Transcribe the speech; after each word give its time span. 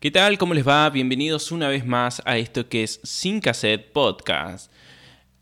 ¿Qué 0.00 0.10
tal? 0.10 0.38
¿Cómo 0.38 0.54
les 0.54 0.66
va? 0.66 0.88
Bienvenidos 0.88 1.52
una 1.52 1.68
vez 1.68 1.84
más 1.84 2.22
a 2.24 2.38
esto 2.38 2.70
que 2.70 2.82
es 2.82 3.00
Sin 3.02 3.38
Cassette 3.38 3.92
Podcast. 3.92 4.72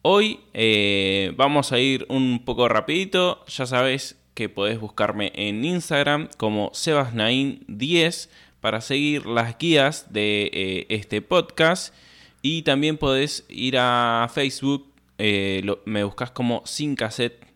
Hoy 0.02 0.40
eh, 0.52 1.32
vamos 1.36 1.70
a 1.70 1.78
ir 1.78 2.04
un 2.08 2.44
poco 2.44 2.68
rapidito. 2.68 3.44
Ya 3.46 3.66
sabes 3.66 4.18
que 4.34 4.48
podés 4.48 4.80
buscarme 4.80 5.30
en 5.36 5.64
Instagram 5.64 6.28
como 6.38 6.72
sebasnain10 6.72 8.30
para 8.60 8.80
seguir 8.80 9.26
las 9.26 9.56
guías 9.58 10.12
de 10.12 10.50
eh, 10.52 10.86
este 10.88 11.22
podcast. 11.22 11.94
Y 12.42 12.62
también 12.62 12.98
podés 12.98 13.46
ir 13.48 13.76
a 13.78 14.28
Facebook, 14.34 14.92
eh, 15.18 15.62
me 15.84 16.02
buscas 16.02 16.32
como 16.32 16.62
Sin 16.66 16.96
Cassette 16.96 17.46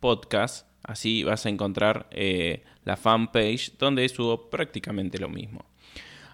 Podcast. 0.00 0.66
Así 0.82 1.24
vas 1.24 1.44
a 1.44 1.50
encontrar 1.50 2.08
la 2.86 2.96
fanpage 2.96 3.76
donde 3.76 4.08
subo 4.08 4.48
prácticamente 4.48 5.18
lo 5.18 5.28
mismo. 5.28 5.67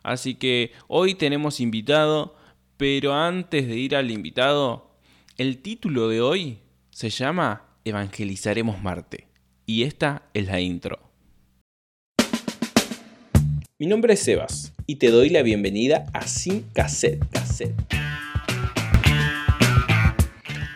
Así 0.04 0.34
que 0.34 0.72
hoy 0.86 1.14
tenemos 1.14 1.60
invitado, 1.60 2.36
pero 2.76 3.14
antes 3.14 3.66
de 3.66 3.76
ir 3.76 3.96
al 3.96 4.10
invitado, 4.10 4.98
el 5.38 5.62
título 5.62 6.08
de 6.08 6.20
hoy 6.20 6.58
se 6.90 7.08
llama 7.08 7.64
Evangelizaremos 7.86 8.82
Marte. 8.82 9.28
Y 9.64 9.84
esta 9.84 10.28
es 10.34 10.46
la 10.46 10.60
intro. 10.60 11.00
Mi 13.78 13.86
nombre 13.86 14.12
es 14.12 14.20
Sebas 14.20 14.74
y 14.86 14.96
te 14.96 15.10
doy 15.10 15.30
la 15.30 15.40
bienvenida 15.40 16.04
a 16.12 16.26
Sin 16.26 16.64
Cassette 16.74 17.26
Cassette. 17.30 17.74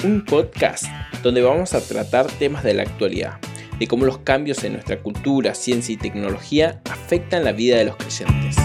Un 0.04 0.24
podcast 0.24 0.86
donde 1.22 1.42
vamos 1.42 1.74
a 1.74 1.86
tratar 1.86 2.28
temas 2.38 2.64
de 2.64 2.72
la 2.72 2.84
actualidad, 2.84 3.38
de 3.78 3.86
cómo 3.86 4.06
los 4.06 4.18
cambios 4.20 4.64
en 4.64 4.72
nuestra 4.72 5.02
cultura, 5.02 5.54
ciencia 5.54 5.92
y 5.92 5.98
tecnología 5.98 6.80
afectan 6.90 7.44
la 7.44 7.52
vida 7.52 7.76
de 7.76 7.84
los 7.84 7.96
creyentes. 7.96 8.56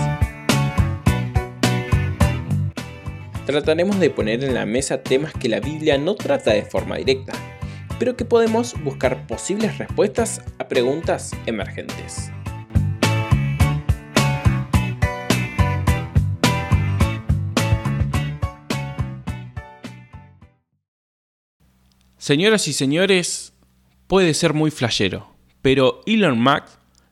Trataremos 3.45 3.99
de 3.99 4.09
poner 4.09 4.43
en 4.43 4.53
la 4.53 4.66
mesa 4.66 5.03
temas 5.03 5.33
que 5.33 5.49
la 5.49 5.59
Biblia 5.59 5.97
no 5.97 6.16
trata 6.16 6.53
de 6.53 6.63
forma 6.63 6.97
directa, 6.97 7.33
pero 8.00 8.16
que 8.16 8.25
podemos 8.25 8.73
buscar 8.83 9.27
posibles 9.27 9.77
respuestas 9.77 10.41
a 10.59 10.67
preguntas 10.67 11.31
emergentes. 11.45 12.31
Señoras 22.17 22.69
y 22.69 22.73
señores, 22.73 23.53
puede 24.07 24.33
ser 24.33 24.53
muy 24.53 24.72
flashero, 24.72 25.35
pero 25.61 26.02
Elon 26.05 26.39
Musk 26.39 26.67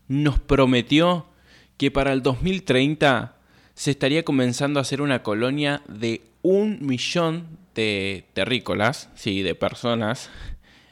nos 0.08 0.40
prometió 0.40 1.28
que 1.76 1.92
para 1.92 2.14
el 2.14 2.22
2030 2.22 3.41
se 3.74 3.92
estaría 3.92 4.24
comenzando 4.24 4.80
a 4.80 4.82
hacer 4.82 5.02
una 5.02 5.24
colonia 5.24 5.82
de 5.88 6.22
un 6.42 6.86
millón 6.86 7.58
de 7.76 8.26
terrícolas, 8.34 9.10
sí, 9.16 9.42
de 9.42 9.56
personas, 9.56 10.30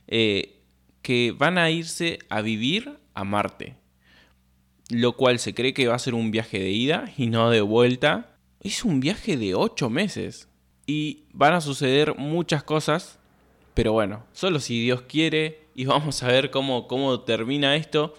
eh, 0.07 0.59
que 1.01 1.33
van 1.37 1.57
a 1.57 1.69
irse 1.69 2.19
a 2.29 2.41
vivir 2.41 2.99
a 3.13 3.23
Marte. 3.23 3.75
Lo 4.89 5.13
cual 5.13 5.39
se 5.39 5.53
cree 5.53 5.73
que 5.73 5.87
va 5.87 5.95
a 5.95 5.99
ser 5.99 6.13
un 6.13 6.31
viaje 6.31 6.59
de 6.59 6.71
ida 6.71 7.11
y 7.17 7.27
no 7.27 7.49
de 7.49 7.61
vuelta. 7.61 8.35
Es 8.59 8.83
un 8.83 8.99
viaje 8.99 9.37
de 9.37 9.53
ocho 9.53 9.89
meses. 9.89 10.49
Y 10.87 11.25
van 11.31 11.53
a 11.53 11.61
suceder 11.61 12.15
muchas 12.17 12.63
cosas. 12.63 13.19
Pero 13.75 13.93
bueno, 13.93 14.25
solo 14.33 14.59
si 14.59 14.81
Dios 14.81 15.03
quiere. 15.03 15.67
Y 15.75 15.85
vamos 15.85 16.23
a 16.23 16.27
ver 16.27 16.49
cómo, 16.49 16.87
cómo 16.87 17.21
termina 17.21 17.75
esto. 17.75 18.15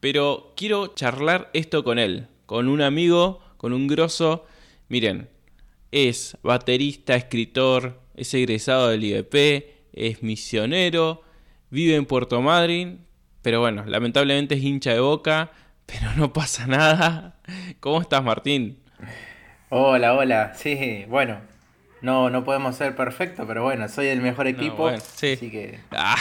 Pero 0.00 0.52
quiero 0.56 0.88
charlar 0.88 1.50
esto 1.52 1.84
con 1.84 2.00
él. 2.00 2.26
Con 2.46 2.68
un 2.68 2.82
amigo 2.82 3.41
con 3.62 3.72
un 3.72 3.86
grosso. 3.86 4.44
Miren, 4.88 5.30
es 5.92 6.36
baterista, 6.42 7.14
escritor, 7.14 8.00
es 8.16 8.34
egresado 8.34 8.88
del 8.88 9.04
IBP, 9.04 9.86
es 9.92 10.22
misionero, 10.22 11.22
vive 11.70 11.94
en 11.94 12.04
Puerto 12.04 12.42
Madryn, 12.42 13.06
pero 13.40 13.60
bueno, 13.60 13.84
lamentablemente 13.86 14.56
es 14.56 14.62
hincha 14.62 14.92
de 14.92 14.98
boca, 14.98 15.52
pero 15.86 16.12
no 16.16 16.32
pasa 16.32 16.66
nada. 16.66 17.36
¿Cómo 17.78 18.00
estás, 18.02 18.24
Martín? 18.24 18.80
Hola, 19.68 20.14
hola. 20.14 20.54
Sí, 20.56 21.04
bueno, 21.08 21.38
no, 22.00 22.30
no 22.30 22.42
podemos 22.44 22.74
ser 22.74 22.96
perfectos, 22.96 23.46
pero 23.46 23.62
bueno, 23.62 23.88
soy 23.88 24.08
el 24.08 24.20
mejor 24.20 24.48
equipo. 24.48 24.90
sí. 24.98 25.34
Así 25.34 25.50
que. 25.52 25.78
Ah. 25.92 26.16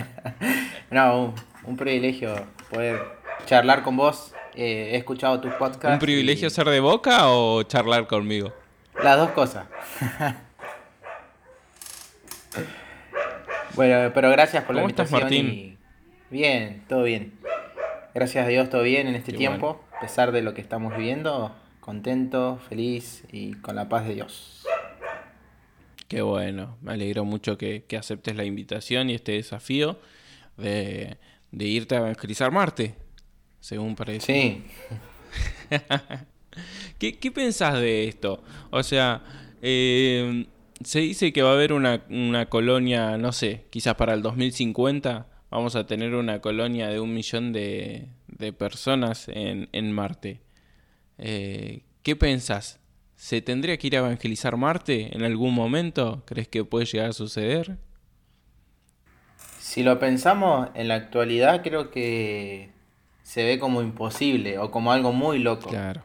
no, 0.90 1.24
un, 1.24 1.34
un 1.64 1.76
privilegio 1.78 2.34
poder 2.70 3.00
charlar 3.46 3.82
con 3.82 3.96
vos 3.96 4.34
eh, 4.56 4.92
he 4.92 4.96
escuchado 4.96 5.38
tu 5.40 5.50
podcast. 5.50 5.84
¿Un 5.94 5.98
privilegio 5.98 6.48
ser 6.48 6.66
de 6.68 6.80
boca 6.80 7.28
o 7.28 7.62
charlar 7.64 8.06
conmigo? 8.06 8.54
Las 9.02 9.18
dos 9.18 9.30
cosas. 9.32 9.66
bueno, 13.74 14.10
pero 14.14 14.30
gracias 14.30 14.64
por 14.64 14.74
la 14.74 14.80
invitación. 14.82 15.18
Estás, 15.18 15.30
Martín? 15.30 15.78
Bien, 16.30 16.82
todo 16.88 17.02
bien. 17.02 17.34
Gracias 18.14 18.46
a 18.46 18.48
Dios, 18.48 18.70
todo 18.70 18.82
bien 18.82 19.08
en 19.08 19.14
este 19.14 19.34
tiempo. 19.34 19.84
A 19.94 20.00
pesar 20.00 20.32
de 20.32 20.40
lo 20.40 20.54
que 20.54 20.62
estamos 20.62 20.96
viviendo, 20.96 21.54
contento, 21.80 22.58
feliz 22.68 23.24
y 23.30 23.52
con 23.54 23.76
la 23.76 23.90
paz 23.90 24.06
de 24.06 24.14
Dios. 24.14 24.66
Qué 26.08 26.22
bueno, 26.22 26.78
me 26.80 26.92
alegro 26.92 27.26
mucho 27.26 27.58
que, 27.58 27.84
aceptes 27.98 28.36
la 28.36 28.44
invitación 28.44 29.10
y 29.10 29.14
este 29.14 29.32
desafío 29.32 29.98
de, 30.56 31.18
de 31.50 31.64
irte 31.66 31.96
a 31.96 31.98
evangelizar 31.98 32.50
Marte 32.52 33.05
según 33.66 33.96
parece. 33.96 34.32
Sí. 34.32 34.64
¿Qué, 37.00 37.18
¿Qué, 37.18 37.32
pensás 37.32 37.74
de 37.74 38.06
esto? 38.06 38.44
O 38.70 38.84
sea, 38.84 39.24
eh, 39.60 40.46
se 40.84 41.00
dice 41.00 41.32
que 41.32 41.42
va 41.42 41.50
a 41.50 41.54
haber 41.54 41.72
una, 41.72 42.00
colonia, 42.48 43.18
no 43.18 43.32
sé, 43.32 43.64
quizás 43.70 43.96
para 43.96 44.14
el 44.14 44.22
2050 44.22 45.26
vamos 45.50 45.74
a 45.74 45.84
tener 45.84 46.14
una 46.14 46.40
colonia 46.40 46.86
de 46.90 47.00
un 47.00 47.12
millón 47.12 47.52
de, 47.52 48.06
personas 48.56 49.26
en, 49.28 49.68
en 49.72 49.90
Marte. 49.90 50.42
Eh, 51.18 51.82
¿Qué 52.04 52.14
pensás? 52.14 52.78
¿Se 53.16 53.42
tendría 53.42 53.76
que 53.78 53.88
ir 53.88 53.96
a 53.96 54.00
evangelizar 54.00 54.56
Marte 54.56 55.10
en 55.12 55.24
algún 55.24 55.52
momento? 55.52 56.22
¿Crees 56.24 56.46
que 56.46 56.64
puede 56.64 56.86
llegar 56.86 57.10
a 57.10 57.12
suceder? 57.12 57.78
Si 59.58 59.82
lo 59.82 59.98
pensamos 59.98 60.68
en 60.74 60.86
la 60.86 60.94
actualidad, 60.94 61.64
creo 61.64 61.90
que 61.90 62.75
se 63.26 63.44
ve 63.44 63.58
como 63.58 63.82
imposible 63.82 64.56
o 64.58 64.70
como 64.70 64.92
algo 64.92 65.12
muy 65.12 65.40
loco. 65.40 65.68
Claro. 65.68 66.02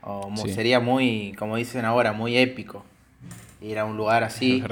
O 0.00 0.34
sería 0.46 0.80
muy, 0.80 1.34
como 1.38 1.56
dicen 1.56 1.84
ahora, 1.84 2.14
muy 2.14 2.38
épico. 2.38 2.86
Ir 3.60 3.78
a 3.78 3.84
un 3.84 3.98
lugar 3.98 4.24
así, 4.24 4.64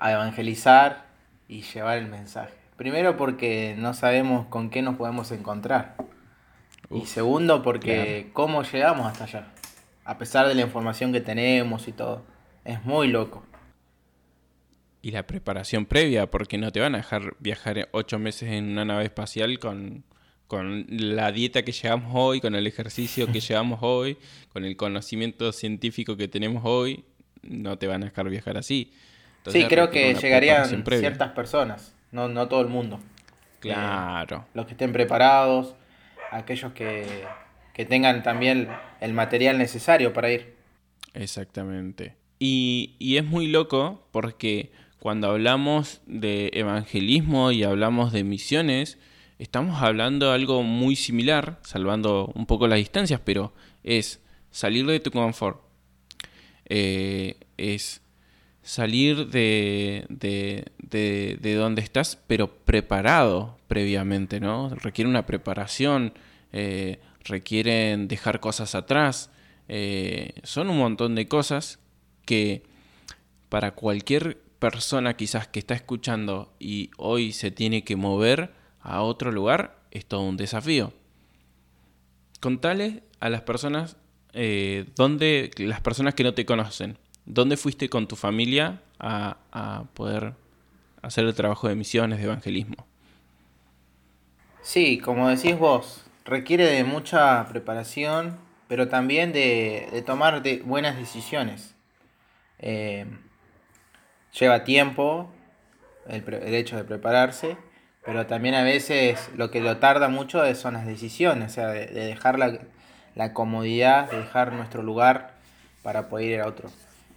a 0.00 0.12
evangelizar 0.12 1.06
y 1.46 1.62
llevar 1.62 1.98
el 1.98 2.08
mensaje. 2.08 2.52
Primero 2.76 3.16
porque 3.16 3.76
no 3.78 3.94
sabemos 3.94 4.46
con 4.48 4.68
qué 4.68 4.82
nos 4.82 4.96
podemos 4.96 5.30
encontrar. 5.30 5.94
y 6.90 7.06
segundo 7.06 7.62
porque 7.62 8.30
cómo 8.32 8.64
llegamos 8.64 9.06
hasta 9.06 9.24
allá. 9.24 9.46
A 10.04 10.18
pesar 10.18 10.48
de 10.48 10.56
la 10.56 10.62
información 10.62 11.12
que 11.12 11.20
tenemos 11.20 11.86
y 11.86 11.92
todo. 11.92 12.24
Es 12.64 12.84
muy 12.84 13.06
loco. 13.06 13.44
Y 15.02 15.12
la 15.12 15.24
preparación 15.24 15.86
previa, 15.86 16.28
porque 16.28 16.58
no 16.58 16.72
te 16.72 16.80
van 16.80 16.96
a 16.96 16.98
dejar 16.98 17.36
viajar 17.38 17.88
ocho 17.92 18.18
meses 18.18 18.50
en 18.50 18.72
una 18.72 18.84
nave 18.84 19.04
espacial 19.04 19.60
con 19.60 20.04
con 20.52 20.84
la 20.90 21.32
dieta 21.32 21.62
que 21.62 21.72
llevamos 21.72 22.10
hoy, 22.12 22.38
con 22.42 22.54
el 22.54 22.66
ejercicio 22.66 23.26
que 23.32 23.40
llevamos 23.48 23.78
hoy, 23.80 24.18
con 24.52 24.66
el 24.66 24.76
conocimiento 24.76 25.50
científico 25.50 26.14
que 26.18 26.28
tenemos 26.28 26.62
hoy, 26.66 27.06
no 27.40 27.78
te 27.78 27.86
van 27.86 28.02
a 28.02 28.06
dejar 28.10 28.28
viajar 28.28 28.58
así. 28.58 28.92
sí, 29.46 29.64
creo 29.64 29.88
que 29.88 30.12
llegarían 30.12 30.84
ciertas 30.84 31.30
personas, 31.30 31.96
no, 32.10 32.28
no 32.28 32.48
todo 32.48 32.60
el 32.60 32.68
mundo. 32.68 33.00
Claro. 33.60 34.44
Eh, 34.46 34.50
los 34.52 34.66
que 34.66 34.72
estén 34.72 34.92
preparados, 34.92 35.74
aquellos 36.30 36.72
que, 36.74 37.24
que 37.72 37.86
tengan 37.86 38.22
también 38.22 38.68
el 39.00 39.14
material 39.14 39.56
necesario 39.56 40.12
para 40.12 40.32
ir. 40.32 40.54
Exactamente. 41.14 42.14
Y, 42.38 42.94
y 42.98 43.16
es 43.16 43.24
muy 43.24 43.46
loco 43.46 44.06
porque 44.10 44.70
cuando 44.98 45.30
hablamos 45.30 46.02
de 46.04 46.50
evangelismo 46.52 47.52
y 47.52 47.64
hablamos 47.64 48.12
de 48.12 48.22
misiones, 48.22 48.98
estamos 49.38 49.82
hablando 49.82 50.28
de 50.28 50.34
algo 50.34 50.62
muy 50.62 50.96
similar, 50.96 51.58
salvando 51.62 52.30
un 52.34 52.46
poco 52.46 52.66
las 52.68 52.78
distancias, 52.78 53.20
pero 53.24 53.52
es 53.82 54.20
salir 54.50 54.86
de 54.86 55.00
tu 55.00 55.10
confort. 55.10 55.60
Eh, 56.66 57.36
es 57.56 58.02
salir 58.62 59.28
de, 59.28 60.06
de, 60.08 61.54
donde 61.56 61.82
estás, 61.82 62.18
pero 62.26 62.54
preparado 62.64 63.58
previamente, 63.66 64.40
¿no? 64.40 64.70
Requiere 64.70 65.10
una 65.10 65.26
preparación, 65.26 66.14
eh, 66.52 67.00
requieren 67.24 68.08
dejar 68.08 68.40
cosas 68.40 68.74
atrás. 68.74 69.30
Eh, 69.68 70.34
son 70.44 70.70
un 70.70 70.78
montón 70.78 71.14
de 71.14 71.28
cosas 71.28 71.78
que 72.24 72.62
para 73.48 73.72
cualquier 73.72 74.38
persona 74.58 75.16
quizás 75.16 75.48
que 75.48 75.58
está 75.58 75.74
escuchando 75.74 76.54
y 76.60 76.90
hoy 76.96 77.32
se 77.32 77.50
tiene 77.50 77.84
que 77.84 77.96
mover, 77.96 78.52
a 78.82 79.02
otro 79.02 79.32
lugar 79.32 79.78
es 79.90 80.06
todo 80.06 80.22
un 80.22 80.36
desafío. 80.36 80.92
Contale 82.40 83.04
a 83.20 83.28
las 83.28 83.42
personas 83.42 83.96
eh, 84.32 84.86
¿dónde, 84.96 85.50
las 85.58 85.80
personas 85.80 86.14
que 86.14 86.24
no 86.24 86.32
te 86.34 86.46
conocen, 86.46 86.98
¿dónde 87.26 87.56
fuiste 87.56 87.88
con 87.88 88.08
tu 88.08 88.16
familia 88.16 88.80
a, 88.98 89.36
a 89.52 89.84
poder 89.92 90.34
hacer 91.02 91.24
el 91.24 91.34
trabajo 91.34 91.68
de 91.68 91.74
misiones, 91.74 92.18
de 92.18 92.24
evangelismo? 92.24 92.86
Sí, 94.62 94.98
como 94.98 95.28
decís 95.28 95.58
vos, 95.58 96.04
requiere 96.24 96.64
de 96.64 96.84
mucha 96.84 97.46
preparación, 97.48 98.38
pero 98.68 98.88
también 98.88 99.32
de, 99.32 100.02
tomar 100.06 100.42
de 100.42 100.62
buenas 100.64 100.96
decisiones. 100.96 101.74
Eh, 102.58 103.06
lleva 104.38 104.64
tiempo 104.64 105.30
el, 106.06 106.54
hecho 106.54 106.76
de 106.76 106.84
prepararse, 106.84 107.56
pero 108.04 108.26
también 108.26 108.54
a 108.54 108.62
veces 108.62 109.30
lo 109.36 109.50
que 109.50 109.60
lo 109.60 109.76
tarda 109.76 110.08
mucho 110.08 110.54
son 110.54 110.74
las 110.74 110.86
decisiones, 110.86 111.52
o 111.52 111.54
sea, 111.54 111.68
de, 111.68 111.86
dejar 111.86 112.38
la, 112.38 113.32
comodidad, 113.32 114.10
de 114.10 114.18
dejar 114.18 114.52
nuestro 114.52 114.82
lugar 114.82 115.34
para 115.82 116.08
poder 116.08 116.30
ir 116.30 116.40
a 116.40 116.48
otro. 116.48 116.68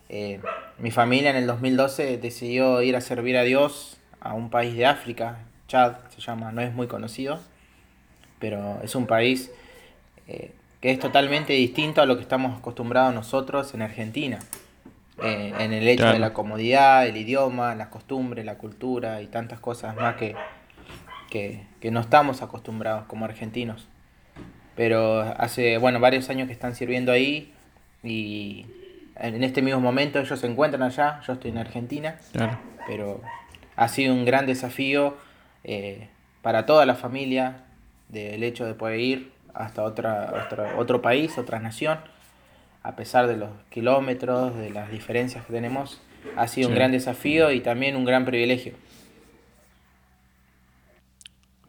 Eh, 0.09 0.39
mi 0.77 0.91
familia 0.91 1.31
en 1.31 1.37
el 1.37 1.47
2012 1.47 2.17
decidió 2.17 2.81
ir 2.83 2.95
a 2.95 3.01
servir 3.01 3.37
a 3.37 3.43
Dios 3.43 3.97
a 4.19 4.33
un 4.33 4.49
país 4.49 4.75
de 4.75 4.85
África, 4.85 5.39
Chad 5.67 5.95
se 6.09 6.21
llama, 6.21 6.51
no 6.51 6.61
es 6.61 6.73
muy 6.73 6.87
conocido, 6.87 7.39
pero 8.39 8.79
es 8.83 8.93
un 8.93 9.07
país 9.07 9.51
eh, 10.27 10.51
que 10.81 10.91
es 10.91 10.99
totalmente 10.99 11.53
distinto 11.53 12.01
a 12.01 12.05
lo 12.05 12.15
que 12.15 12.21
estamos 12.21 12.59
acostumbrados 12.59 13.13
nosotros 13.13 13.73
en 13.73 13.81
Argentina. 13.81 14.39
Eh, 15.23 15.53
en 15.59 15.71
el 15.71 15.87
hecho 15.87 16.07
de 16.07 16.19
la 16.19 16.33
comodidad, 16.33 17.07
el 17.07 17.15
idioma, 17.15 17.73
las 17.73 17.87
costumbres, 17.87 18.45
la 18.45 18.57
cultura 18.57 19.21
y 19.21 19.27
tantas 19.27 19.59
cosas 19.59 19.95
más 19.95 20.17
que, 20.17 20.35
que, 21.79 21.91
no 21.91 21.99
estamos 21.99 22.41
acostumbrados 22.41 23.05
como 23.05 23.25
argentinos. 23.25 23.87
Pero 24.75 25.21
hace, 25.37 25.77
bueno, 25.77 25.99
varios 25.99 26.29
años 26.29 26.47
que 26.47 26.53
están 26.53 26.75
sirviendo 26.75 27.11
ahí 27.11 27.53
y 28.03 28.65
en 29.17 29.43
este 29.43 29.61
mismo 29.61 29.79
momento 29.79 30.19
ellos 30.19 30.39
se 30.39 30.47
encuentran 30.47 30.83
allá, 30.83 31.21
yo 31.25 31.33
estoy 31.33 31.51
en 31.51 31.57
Argentina, 31.57 32.17
pero 32.87 33.21
ha 33.75 33.87
sido 33.87 34.13
un 34.13 34.25
gran 34.25 34.45
desafío 34.45 35.15
eh, 35.63 36.09
para 36.41 36.65
toda 36.65 36.85
la 36.85 36.95
familia 36.95 37.63
del 38.09 38.43
hecho 38.43 38.65
de 38.65 38.73
poder 38.73 38.99
ir 38.99 39.31
hasta 39.53 39.83
otra, 39.83 40.47
otro 40.77 41.01
país, 41.01 41.37
otra 41.37 41.59
nación, 41.59 41.99
a 42.83 42.95
pesar 42.95 43.27
de 43.27 43.37
los 43.37 43.49
kilómetros, 43.69 44.55
de 44.55 44.69
las 44.69 44.91
diferencias 44.91 45.45
que 45.45 45.53
tenemos, 45.53 46.01
ha 46.35 46.47
sido 46.47 46.69
un 46.69 46.75
gran 46.75 46.91
desafío 46.91 47.51
y 47.51 47.61
también 47.61 47.95
un 47.95 48.05
gran 48.05 48.25
privilegio. 48.25 48.73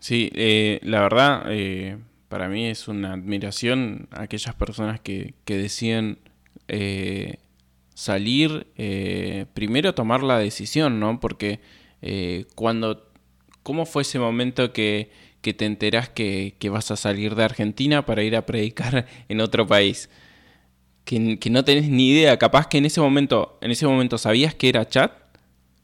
Sí, 0.07 0.31
eh, 0.37 0.79
la 0.85 1.01
verdad, 1.01 1.47
eh, 1.49 1.99
para 2.29 2.49
mí 2.49 2.67
es 2.67 2.87
una 2.87 3.15
admiración 3.15 4.07
aquellas 4.13 4.55
personas 4.55 5.01
que, 5.01 5.35
que 5.45 5.57
deciden 5.57 6.21
eh, 6.69 7.41
salir, 7.93 8.69
primero 9.53 9.97
tomar 9.97 10.23
la 10.23 10.39
decisión, 10.39 11.01
¿no? 11.01 11.19
Porque 11.19 11.59
cuando, 12.55 13.11
¿cómo 13.65 13.85
fue 13.85 14.03
ese 14.03 14.21
momento 14.21 14.73
que, 14.73 15.11
que 15.41 15.55
te 15.55 15.65
enterás 15.65 16.09
que, 16.09 16.55
que, 16.61 16.69
vas 16.69 16.93
a 16.93 16.97
salir 16.97 17.35
de 17.35 17.43
Argentina 17.43 18.07
para 18.07 18.23
ir 18.23 18.37
a 18.37 18.47
predicar 18.47 19.07
en 19.29 19.41
otro 19.41 19.67
país? 19.67 20.09
que, 21.05 21.51
no 21.51 21.65
tenés 21.65 21.89
ni 21.89 22.11
idea, 22.11 22.39
capaz 22.39 22.69
que 22.69 22.79
en 22.79 22.85
ese 22.85 23.01
momento, 23.01 23.59
en 23.61 23.73
ese 23.73 23.89
momento 23.89 24.19
sabías 24.19 24.55
que 24.55 24.69
era 24.69 24.87
chat, 24.87 25.11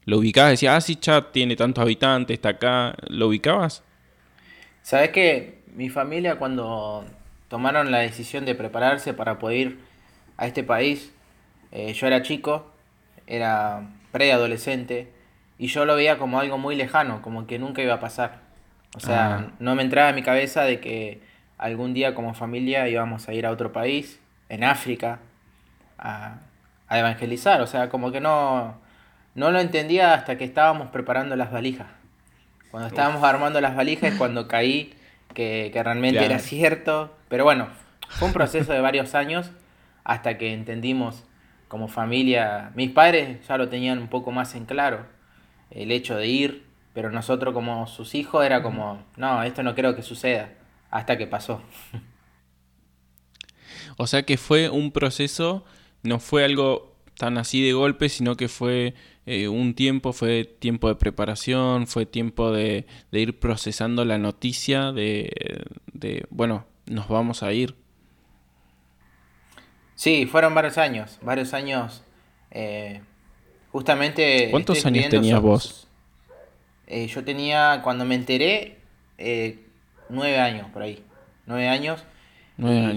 lo 0.05 0.19
ubicabas, 0.19 0.53
decías, 0.53 0.77
ah, 0.77 0.81
sí, 0.81 0.95
chat 0.95 1.33
tiene 1.33 1.57
tantos 1.57 1.83
habitantes, 1.83 2.35
está 2.35 2.51
acá, 2.51 2.95
¿lo 3.09 3.27
ubicabas? 3.27 3.83
Sabes 4.83 5.11
que 5.11 5.63
mi 5.75 5.89
familia 5.89 6.37
cuando 6.37 7.05
tomaron 7.49 7.91
la 7.91 7.99
decisión 7.99 8.45
de 8.45 8.55
prepararse 8.55 9.15
para 9.15 9.39
poder 9.39 9.59
ir 9.59 9.79
a 10.37 10.47
este 10.47 10.65
país, 10.65 11.13
eh, 11.71 11.93
yo 11.93 12.07
era 12.07 12.23
chico, 12.23 12.71
era 13.27 13.89
preadolescente, 14.11 15.13
y 15.59 15.69
yo 15.69 15.85
lo 15.85 15.95
veía 15.95 16.19
como 16.19 16.41
algo 16.41 16.59
muy 16.59 16.75
lejano, 16.75 17.23
como 17.23 17.47
que 17.47 17.59
nunca 17.59 17.83
iba 17.83 17.95
a 17.95 18.01
pasar. 18.01 18.41
O 18.97 19.01
sea, 19.01 19.37
ah. 19.37 19.51
no 19.59 19.75
me 19.75 19.83
entraba 19.83 20.11
en 20.11 20.15
mi 20.17 20.23
cabeza 20.23 20.65
de 20.65 20.81
que 20.81 21.21
algún 21.57 21.95
día 21.95 22.15
como 22.15 22.35
familia 22.35 22.89
íbamos 22.89 23.29
a 23.29 23.35
ir 23.35 23.47
a 23.47 23.51
otro 23.51 23.73
país 23.73 24.21
en 24.49 24.65
África 24.65 25.21
a, 25.99 26.39
evangelizar. 26.91 27.61
O 27.63 27.67
sea, 27.67 27.89
como 27.89 28.13
que 28.13 28.21
no, 28.21 28.75
no 29.35 29.51
lo 29.51 29.61
entendía 29.61 30.15
hasta 30.15 30.37
que 30.37 30.45
estábamos 30.45 30.89
preparando 30.89 31.37
las 31.37 31.51
valijas. 31.51 31.87
Cuando 32.73 32.89
estábamos 32.89 33.23
armando 33.23 33.61
las 33.61 33.77
valijas 33.77 34.13
es 34.13 34.19
cuando 34.19 34.49
caí 34.49 34.95
que, 35.35 35.71
realmente 35.75 36.25
era 36.25 36.39
cierto. 36.39 37.15
Pero 37.29 37.45
bueno, 37.45 37.69
fue 38.09 38.29
un 38.29 38.33
proceso 38.33 38.73
de 38.73 38.81
varios 38.81 39.15
años 39.15 39.51
hasta 40.05 40.39
que 40.39 40.55
entendimos 40.55 41.23
como 41.69 41.87
familia. 41.87 42.73
Mis 42.75 42.91
padres 42.91 43.47
ya 43.47 43.59
lo 43.59 43.69
tenían 43.69 43.99
un 43.99 44.09
poco 44.09 44.33
más 44.33 44.55
en 44.55 44.65
claro, 44.65 45.05
el 45.71 45.93
hecho 45.93 46.17
de 46.17 46.27
ir, 46.29 46.65
pero 46.95 47.11
nosotros 47.11 47.53
como 47.53 47.87
sus 47.87 48.15
hijos 48.15 48.43
era 48.43 48.63
como, 48.63 49.05
no, 49.19 49.43
esto 49.43 49.63
no 49.63 49.75
creo 49.75 49.95
que 49.95 50.03
suceda, 50.03 50.49
hasta 50.91 51.19
que 51.19 51.27
pasó. 51.27 51.63
O 53.99 54.07
sea 54.07 54.23
que 54.23 54.39
fue 54.39 54.71
un 54.71 54.91
proceso, 54.91 55.67
no 56.03 56.19
fue 56.19 56.47
algo 56.47 56.97
tan 57.19 57.37
así 57.37 57.63
de 57.63 57.75
golpe, 57.75 58.09
sino 58.09 58.39
que 58.39 58.49
fue 58.49 58.95
eh, 59.27 59.49
un 59.49 59.75
tiempo, 59.75 60.13
fue 60.13 60.45
tiempo 60.45 60.89
de 60.89 60.97
preparación, 60.97 61.87
fue 61.87 62.07
tiempo 62.07 62.51
de, 62.51 62.87
ir 63.13 63.39
procesando 63.39 64.05
la 64.05 64.19
noticia 64.19 64.93
de, 64.93 65.65
de, 65.93 66.27
bueno, 66.31 66.67
nos 66.87 67.09
vamos 67.09 67.43
a 67.43 67.53
ir. 67.53 67.75
Sí, 69.95 70.27
fueron 70.27 70.55
varios 70.55 70.79
años, 70.79 71.19
varios 71.23 71.55
años. 71.55 72.03
Eh, 72.51 73.01
justamente... 73.71 74.49
¿Cuántos 74.51 74.85
años 74.85 75.09
tenías 75.09 75.41
vos? 75.41 75.87
Eh, 76.87 77.07
yo 77.07 77.23
tenía, 77.25 77.81
cuando 77.85 78.05
me 78.05 78.17
enteré, 78.17 78.79
nueve 80.09 80.39
años 80.39 80.69
por 80.71 80.83
ahí. 80.83 81.03
Nueve 81.47 81.69
años. 81.69 82.05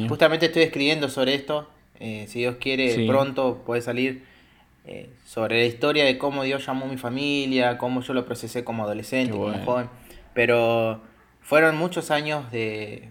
Justamente 0.10 0.48
estoy 0.48 0.63
escribiendo 0.63 1.10
sobre 1.10 1.36
esto. 1.36 1.69
Eh, 2.00 2.25
si 2.27 2.39
Dios 2.39 2.57
quiere, 2.60 3.07
pronto 3.07 3.63
puede 3.66 3.81
salir 3.81 4.24
eh, 4.87 5.09
sobre 5.25 5.59
la 5.59 5.65
historia 5.65 6.05
de 6.05 6.17
cómo 6.17 6.43
Dios 6.43 6.65
llamó 6.65 6.85
a 6.85 6.89
mi 6.89 6.97
familia, 6.97 7.77
cómo 7.77 8.01
yo 8.01 8.13
lo 8.13 8.25
procesé 8.25 8.63
como 8.63 8.83
adolescente, 8.83 9.31
como 9.31 9.57
joven. 9.65 9.89
Pero 10.33 11.01
fueron 11.41 11.75
muchos 11.75 12.11
años 12.11 12.51
de, 12.51 13.09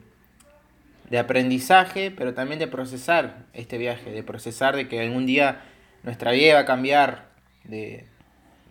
de 1.11 1.19
aprendizaje, 1.19 2.11
pero 2.11 2.35
también 2.35 2.59
de 2.59 2.67
procesar 2.67 3.47
este 3.53 3.79
viaje, 3.79 4.11
de 4.11 4.23
procesar 4.23 4.77
de 4.77 4.89
que 4.89 5.01
algún 5.01 5.27
día 5.27 5.63
nuestra 6.03 6.33
vida 6.33 6.51
iba 6.51 6.59
a 6.61 6.65
cambiar 6.65 7.29
de, 7.65 8.07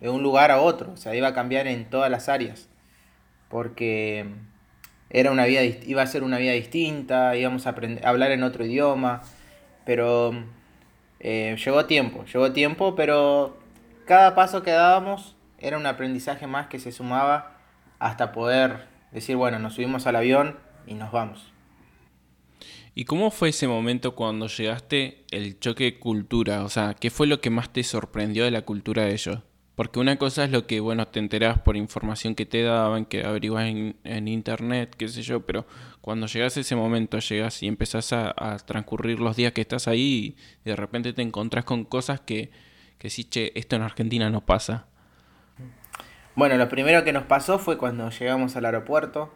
de 0.00 0.08
un 0.08 0.22
lugar 0.22 0.50
a 0.50 0.60
otro, 0.60 0.92
o 0.92 0.96
sea, 0.96 1.14
iba 1.14 1.28
a 1.28 1.34
cambiar 1.34 1.66
en 1.66 1.84
todas 1.86 2.10
las 2.10 2.28
áreas. 2.28 2.68
Porque 3.48 4.26
era 5.10 5.30
una 5.30 5.44
vida, 5.44 5.62
iba 5.62 6.02
a 6.02 6.06
ser 6.06 6.22
una 6.24 6.38
vida 6.38 6.52
distinta, 6.52 7.36
íbamos 7.36 7.66
a, 7.66 7.70
aprender, 7.70 8.04
a 8.04 8.10
hablar 8.10 8.32
en 8.32 8.42
otro 8.42 8.64
idioma, 8.64 9.22
pero 9.84 10.32
eh, 11.26 11.56
llegó 11.56 11.86
tiempo, 11.86 12.22
llegó 12.26 12.52
tiempo, 12.52 12.94
pero 12.94 13.56
cada 14.04 14.34
paso 14.34 14.62
que 14.62 14.72
dábamos 14.72 15.36
era 15.58 15.78
un 15.78 15.86
aprendizaje 15.86 16.46
más 16.46 16.66
que 16.66 16.78
se 16.78 16.92
sumaba 16.92 17.56
hasta 17.98 18.30
poder 18.32 18.88
decir, 19.10 19.34
bueno, 19.34 19.58
nos 19.58 19.72
subimos 19.72 20.06
al 20.06 20.16
avión 20.16 20.58
y 20.86 20.92
nos 20.92 21.12
vamos. 21.12 21.50
¿Y 22.94 23.06
cómo 23.06 23.30
fue 23.30 23.48
ese 23.48 23.66
momento 23.66 24.14
cuando 24.14 24.48
llegaste 24.48 25.24
el 25.30 25.58
choque 25.58 25.84
de 25.84 25.98
cultura? 25.98 26.62
O 26.62 26.68
sea, 26.68 26.92
¿qué 26.92 27.08
fue 27.08 27.26
lo 27.26 27.40
que 27.40 27.48
más 27.48 27.72
te 27.72 27.82
sorprendió 27.84 28.44
de 28.44 28.50
la 28.50 28.66
cultura 28.66 29.04
de 29.04 29.14
ellos? 29.14 29.38
Porque 29.74 29.98
una 29.98 30.16
cosa 30.16 30.44
es 30.44 30.50
lo 30.50 30.66
que, 30.66 30.78
bueno, 30.78 31.08
te 31.08 31.18
enterás 31.18 31.58
por 31.58 31.76
información 31.76 32.36
que 32.36 32.46
te 32.46 32.62
daban, 32.62 33.06
que 33.06 33.24
averiguas 33.24 33.64
en, 33.66 34.28
internet, 34.28 34.94
qué 34.96 35.08
sé 35.08 35.22
yo, 35.22 35.40
pero 35.40 35.66
cuando 36.00 36.28
llegas 36.28 36.56
a 36.56 36.60
ese 36.60 36.76
momento, 36.76 37.18
llegas 37.18 37.60
y 37.62 37.66
empezás 37.66 38.12
a, 38.12 38.56
transcurrir 38.64 39.18
los 39.18 39.34
días 39.34 39.52
que 39.52 39.62
estás 39.62 39.88
ahí 39.88 40.36
y 40.64 40.68
de 40.68 40.76
repente 40.76 41.12
te 41.12 41.22
encontrás 41.22 41.64
con 41.64 41.84
cosas 41.84 42.20
que, 42.20 42.50
que 42.98 43.10
sí, 43.10 43.24
che, 43.24 43.58
esto 43.58 43.74
en 43.74 43.82
Argentina 43.82 44.30
no 44.30 44.42
pasa. 44.42 44.86
Bueno, 46.36 46.56
lo 46.56 46.68
primero 46.68 47.02
que 47.02 47.12
nos 47.12 47.24
pasó 47.24 47.58
fue 47.58 47.76
cuando 47.76 48.10
llegamos 48.10 48.54
al 48.54 48.66
aeropuerto. 48.66 49.32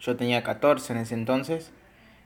Yo 0.00 0.16
tenía 0.16 0.42
14 0.42 0.92
en 0.94 0.98
ese 0.98 1.14
entonces. 1.14 1.70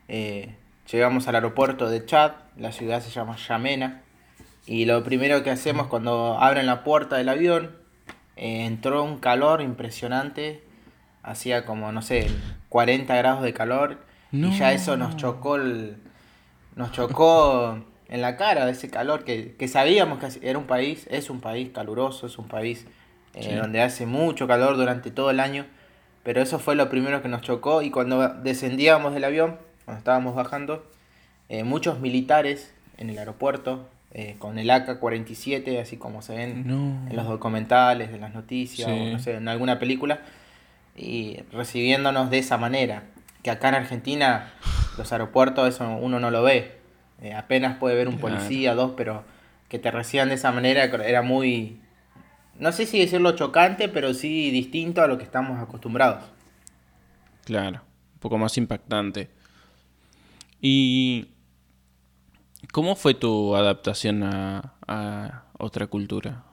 Eh, 0.09 0.55
llegamos 0.90 1.29
al 1.29 1.35
aeropuerto 1.35 1.90
de 1.90 2.07
Chad, 2.07 2.33
la 2.57 2.73
ciudad 2.73 3.02
se 3.02 3.11
llama 3.11 3.37
Yamena 3.37 4.02
y 4.71 4.85
lo 4.85 5.03
primero 5.03 5.43
que 5.43 5.50
hacemos 5.50 5.89
cuando 5.89 6.39
abren 6.39 6.65
la 6.65 6.85
puerta 6.85 7.17
del 7.17 7.29
avión, 7.29 7.73
eh, 8.37 8.67
entró 8.67 9.03
un 9.03 9.19
calor 9.19 9.62
impresionante, 9.62 10.62
hacía 11.25 11.67
como, 11.67 11.91
no 11.91 12.03
sé, 12.03 12.29
40 12.69 13.17
grados 13.17 13.43
de 13.43 13.53
calor, 13.53 13.99
y 14.31 14.49
ya 14.57 14.73
eso 14.73 14.97
nos 14.97 15.17
chocó, 15.17 15.59
nos 15.59 16.93
chocó 16.93 17.81
en 18.09 18.21
la 18.21 18.37
cara 18.37 18.71
ese 18.71 18.89
calor 18.89 19.25
que, 19.25 19.57
sabíamos 19.67 20.21
que 20.21 20.49
era 20.49 20.57
un 20.57 20.67
país, 20.67 21.09
es 21.11 21.31
un 21.31 21.41
país 21.41 21.71
caluroso, 21.75 22.29
es 22.29 22.39
un 22.39 22.47
país 22.47 22.87
eh, 23.35 23.57
donde 23.57 23.83
hace 23.83 24.07
mucho 24.07 24.47
calor 24.47 24.77
durante 24.77 25.11
todo 25.11 25.33
el 25.33 25.41
año, 25.41 25.67
pero 26.23 26.41
eso 26.41 26.61
fue 26.61 26.77
lo 26.77 26.89
primero 26.89 27.23
que 27.23 27.29
nos 27.29 27.43
chocó 27.43 27.83
y 27.83 27.91
cuando 27.91 28.29
descendíamos 28.29 29.15
del 29.15 29.25
avión, 29.25 29.59
cuando 29.85 29.99
estábamos 29.99 30.37
bajando, 30.37 30.89
eh, 31.49 31.65
muchos 31.65 31.99
militares 31.99 32.73
en 32.99 33.11
el 33.11 33.19
aeropuerto, 33.19 33.89
eh, 34.12 34.37
con 34.38 34.59
el 34.59 34.69
AK-47, 34.71 35.81
así 35.81 35.97
como 35.97 36.21
se 36.21 36.35
ven 36.35 36.69
en 37.09 37.17
los 37.17 37.26
documentales, 37.26 38.11
en 38.11 38.21
las 38.21 38.35
noticias, 38.35 38.88
o 38.88 38.95
no 38.95 39.19
sé, 39.19 39.35
en 39.35 39.49
alguna 39.49 39.79
película, 39.79 40.21
y 40.97 41.38
recibiéndonos 41.52 42.31
de 42.31 42.38
esa 42.38 42.59
manera. 42.59 43.05
Que 43.43 43.50
acá 43.50 43.69
en 43.69 43.76
Argentina 43.76 44.52
los 44.99 45.12
aeropuertos 45.12 45.69
eso 45.69 45.88
uno 45.97 46.19
no 46.21 46.31
lo 46.31 46.43
ve. 46.43 46.79
Eh, 47.23 47.35
apenas 47.35 47.76
puede 47.79 47.95
ver 47.95 48.09
un 48.09 48.19
policía, 48.19 48.75
dos, 48.75 48.93
pero 48.97 49.25
que 49.69 49.79
te 49.79 49.90
reciban 49.90 50.29
de 50.29 50.35
esa 50.35 50.50
manera 50.50 50.85
era 50.85 51.23
muy, 51.23 51.81
no 52.59 52.73
sé 52.73 52.87
si 52.87 52.99
decirlo 52.99 53.37
chocante, 53.37 53.88
pero 53.88 54.12
sí 54.12 54.50
distinto 54.50 55.02
a 55.02 55.07
lo 55.07 55.19
que 55.19 55.25
estamos 55.25 55.62
acostumbrados. 55.62 56.25
Claro, 57.45 57.83
un 58.14 58.21
poco 58.21 58.38
más 58.38 58.57
impactante. 58.59 59.31
¿Y 60.61 61.29
cómo 62.73 62.97
fue 62.97 63.14
tu 63.14 63.55
adaptación 63.57 64.23
a, 64.23 65.45
otra 65.59 65.87
cultura? 65.87 66.45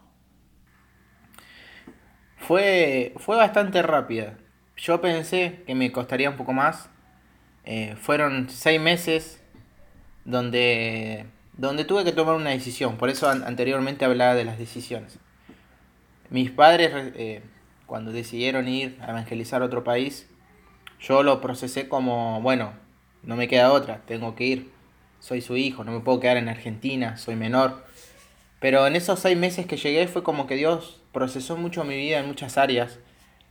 Fue, 2.37 3.13
fue 3.17 3.37
bastante 3.37 3.81
rápida. 3.81 4.37
Yo 4.75 5.01
pensé 5.01 5.63
que 5.65 5.75
me 5.75 5.91
costaría 5.91 6.29
un 6.29 6.37
poco 6.37 6.53
más. 6.53 6.89
Eh, 7.63 7.95
fueron 7.99 8.49
seis 8.49 8.79
meses 8.79 9.43
donde, 10.23 11.25
donde 11.53 11.85
tuve 11.85 12.03
que 12.03 12.11
tomar 12.11 12.35
una 12.35 12.51
decisión. 12.51 12.97
Por 12.97 13.09
eso 13.09 13.29
anteriormente 13.29 14.05
hablaba 14.05 14.35
de 14.35 14.45
las 14.45 14.57
decisiones. 14.57 15.19
Mis 16.29 16.51
padres, 16.51 16.91
eh, 17.15 17.41
cuando 17.85 18.11
decidieron 18.11 18.67
ir 18.67 18.97
a 19.01 19.11
evangelizar 19.11 19.61
a 19.61 19.65
otro 19.65 19.83
país, 19.83 20.29
yo 20.99 21.23
lo 21.23 21.41
procesé 21.41 21.87
como, 21.87 22.41
bueno, 22.41 22.73
no 23.23 23.35
me 23.35 23.47
queda 23.47 23.71
otra, 23.71 24.01
tengo 24.05 24.35
que 24.35 24.43
ir. 24.45 24.76
Soy 25.27 25.41
su 25.41 25.57
hijo, 25.57 25.84
no 25.84 25.91
me 25.91 26.00
puedo 26.00 26.22
quedar 26.22 26.38
en 26.38 26.48
Argentina, 26.48 27.17
soy 27.17 27.36
menor. 27.36 27.84
Pero 28.62 28.88
en 28.88 28.96
esos 28.96 29.19
seis 29.19 29.38
meses 29.38 29.65
que 29.65 29.75
llegué 29.75 30.07
fue 30.07 30.24
como 30.24 30.48
que 30.48 30.55
Dios 30.55 31.01
procesó 31.12 31.57
mucho 31.57 31.84
mi 31.84 31.98
vida 31.98 32.19
en 32.19 32.27
muchas 32.27 32.57
áreas, 32.57 32.98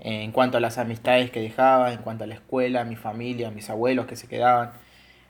en 0.00 0.32
cuanto 0.32 0.56
a 0.56 0.60
las 0.60 0.78
amistades 0.78 1.30
que 1.30 1.42
dejaba, 1.42 1.92
en 1.92 1.98
cuanto 1.98 2.24
a 2.24 2.26
la 2.28 2.34
escuela, 2.34 2.84
mi 2.84 2.96
familia, 2.96 3.50
mis 3.50 3.68
abuelos 3.68 4.06
que 4.06 4.16
se 4.16 4.26
quedaban, 4.26 4.72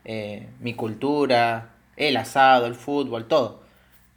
eh, 0.05 0.47
mi 0.61 0.75
cultura, 0.75 1.71
el 1.97 2.17
asado, 2.17 2.67
el 2.67 2.76
fútbol, 2.76 3.26
todo. 3.26 3.65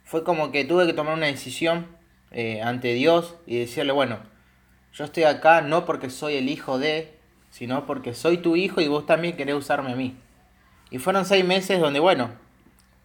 Fue 0.04 0.22
como 0.22 0.52
que 0.52 0.64
tuve 0.64 0.86
que 0.86 0.92
tomar 0.92 1.14
una 1.14 1.26
decisión 1.26 1.88
eh, 2.30 2.62
ante 2.62 2.94
Dios 2.94 3.34
y 3.44 3.58
decirle, 3.58 3.90
bueno, 3.90 4.20
yo 4.92 5.04
estoy 5.04 5.24
acá 5.24 5.62
no 5.62 5.84
porque 5.84 6.10
soy 6.10 6.36
el 6.36 6.48
hijo 6.48 6.78
de, 6.78 7.12
sino 7.50 7.86
porque 7.86 8.14
soy 8.14 8.38
tu 8.38 8.54
hijo 8.54 8.80
y 8.80 8.86
vos 8.86 9.04
también 9.04 9.36
querés 9.36 9.56
usarme 9.56 9.90
a 9.90 9.96
mí. 9.96 10.14
Y 10.90 10.98
fueron 10.98 11.24
seis 11.24 11.44
meses 11.44 11.80
donde, 11.80 12.00
bueno, 12.00 12.30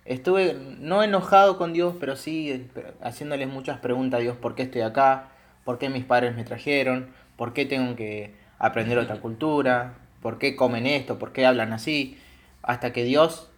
estuve 0.05 0.57
no 0.79 1.03
enojado 1.03 1.57
con 1.57 1.73
Dios, 1.73 1.95
pero 1.99 2.15
sí 2.15 2.67
haciéndoles 3.01 3.47
muchas 3.47 3.79
preguntas 3.79 4.19
a 4.19 4.21
Dios, 4.21 4.37
¿por 4.37 4.55
qué 4.55 4.63
estoy 4.63 4.81
acá? 4.81 5.29
¿Por 5.63 5.77
qué 5.77 5.89
mis 5.89 6.05
padres 6.05 6.35
me 6.35 6.43
trajeron? 6.43 7.09
¿Por 7.37 7.53
qué 7.53 7.65
tengo 7.65 7.95
que 7.95 8.35
aprender 8.59 8.97
otra 8.97 9.19
cultura? 9.19 9.95
¿Por 10.21 10.37
qué 10.37 10.55
comen 10.55 10.85
esto? 10.85 11.19
¿Por 11.19 11.33
qué 11.33 11.45
hablan 11.45 11.73
así? 11.73 12.19
Hasta 12.61 12.93
que 12.93 13.03
Dios 13.03 13.49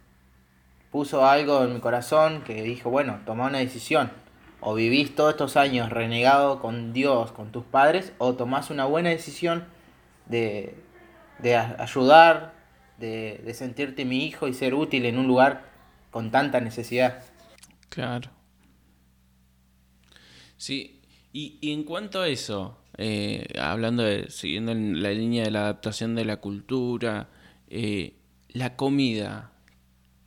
puso 0.91 1.25
algo 1.25 1.63
en 1.63 1.73
mi 1.73 1.79
corazón 1.79 2.41
que 2.43 2.61
dijo, 2.63 2.89
bueno, 2.89 3.19
toma 3.25 3.47
una 3.47 3.59
decisión. 3.59 4.11
O 4.59 4.73
vivís 4.73 5.15
todos 5.15 5.31
estos 5.31 5.55
años 5.55 5.89
renegado 5.91 6.59
con 6.59 6.93
Dios, 6.93 7.31
con 7.31 7.51
tus 7.51 7.63
padres, 7.63 8.13
o 8.17 8.33
tomás 8.33 8.69
una 8.69 8.85
buena 8.85 9.09
decisión 9.09 9.65
de, 10.25 10.75
ayudar, 11.77 12.53
de, 12.97 13.53
sentirte 13.53 14.05
mi 14.05 14.25
hijo 14.25 14.47
y 14.47 14.53
ser 14.53 14.73
útil 14.73 15.05
en 15.05 15.17
un 15.17 15.27
lugar 15.27 15.69
con 16.11 16.31
tanta 16.31 16.59
necesidad. 16.59 17.23
Claro. 17.89 18.29
Sí, 20.57 21.01
y, 21.33 21.59
en 21.71 21.83
cuanto 21.83 22.21
a 22.21 22.27
eso, 22.27 22.77
eh, 22.97 23.47
hablando 23.59 24.03
de, 24.03 24.29
siguiendo 24.29 24.71
en 24.71 25.03
la 25.03 25.11
línea 25.11 25.43
de 25.43 25.51
la 25.51 25.61
adaptación 25.61 26.15
de 26.15 26.25
la 26.25 26.37
cultura, 26.37 27.29
eh, 27.69 28.15
la 28.49 28.75
comida, 28.75 29.51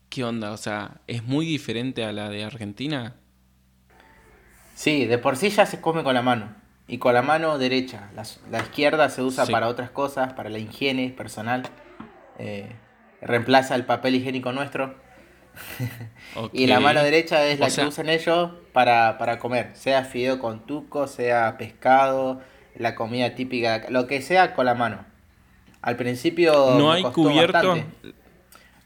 ¿qué 0.09 0.25
onda? 0.25 0.53
O 0.53 0.57
sea, 0.57 1.01
¿es 1.07 1.25
muy 1.25 1.47
diferente 1.47 2.05
a 2.05 2.13
la 2.13 2.29
de 2.29 2.45
Argentina? 2.45 3.17
Sí, 4.75 5.05
de 5.05 5.19
por 5.19 5.37
sí 5.37 5.51
ya 5.51 5.67
se 5.67 5.81
come 5.81 6.03
con 6.03 6.15
la 6.15 6.23
mano 6.23 6.55
y 6.91 6.99
con 6.99 7.15
la 7.15 7.23
mano 7.23 7.59
derecha. 7.59 8.11
La, 8.51 8.61
izquierda 8.61 9.09
se 9.11 9.23
usa 9.23 9.47
para 9.47 9.69
otras 9.69 9.91
cosas, 9.91 10.33
para 10.33 10.51
la 10.51 10.59
higiene 10.59 11.11
personal. 11.11 11.63
Eh, 12.41 12.67
reemplaza 13.21 13.75
el 13.75 13.85
papel 13.85 14.15
higiénico 14.15 14.53
nuestro. 14.53 14.95
y 16.53 16.67
la 16.67 16.81
mano 16.81 17.03
derecha 17.03 17.45
es 17.45 17.61
la 17.61 17.69
que 17.69 17.85
usan 17.85 18.09
ellos 18.09 18.53
para, 18.73 19.19
para, 19.19 19.39
comer, 19.39 19.73
sea 19.75 20.05
fideo 20.05 20.39
con 20.39 20.65
tuco, 20.65 21.07
sea 21.07 21.59
pescado, 21.59 22.41
la 22.77 22.95
comida 22.95 23.35
típica, 23.35 23.83
lo 23.91 24.07
que 24.07 24.23
sea 24.23 24.55
con 24.55 24.65
la 24.65 24.75
mano. 24.75 25.05
Al 25.83 25.97
principio 25.97 26.77
no 26.79 26.93
hay 26.93 27.03
cubiertos. 27.03 27.81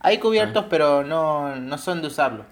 Hay 0.01 0.17
cubiertos, 0.17 0.65
ah. 0.65 0.67
pero 0.69 1.03
no, 1.03 1.55
no 1.55 1.77
son 1.77 2.01
de 2.01 2.07
usarlo. 2.07 2.45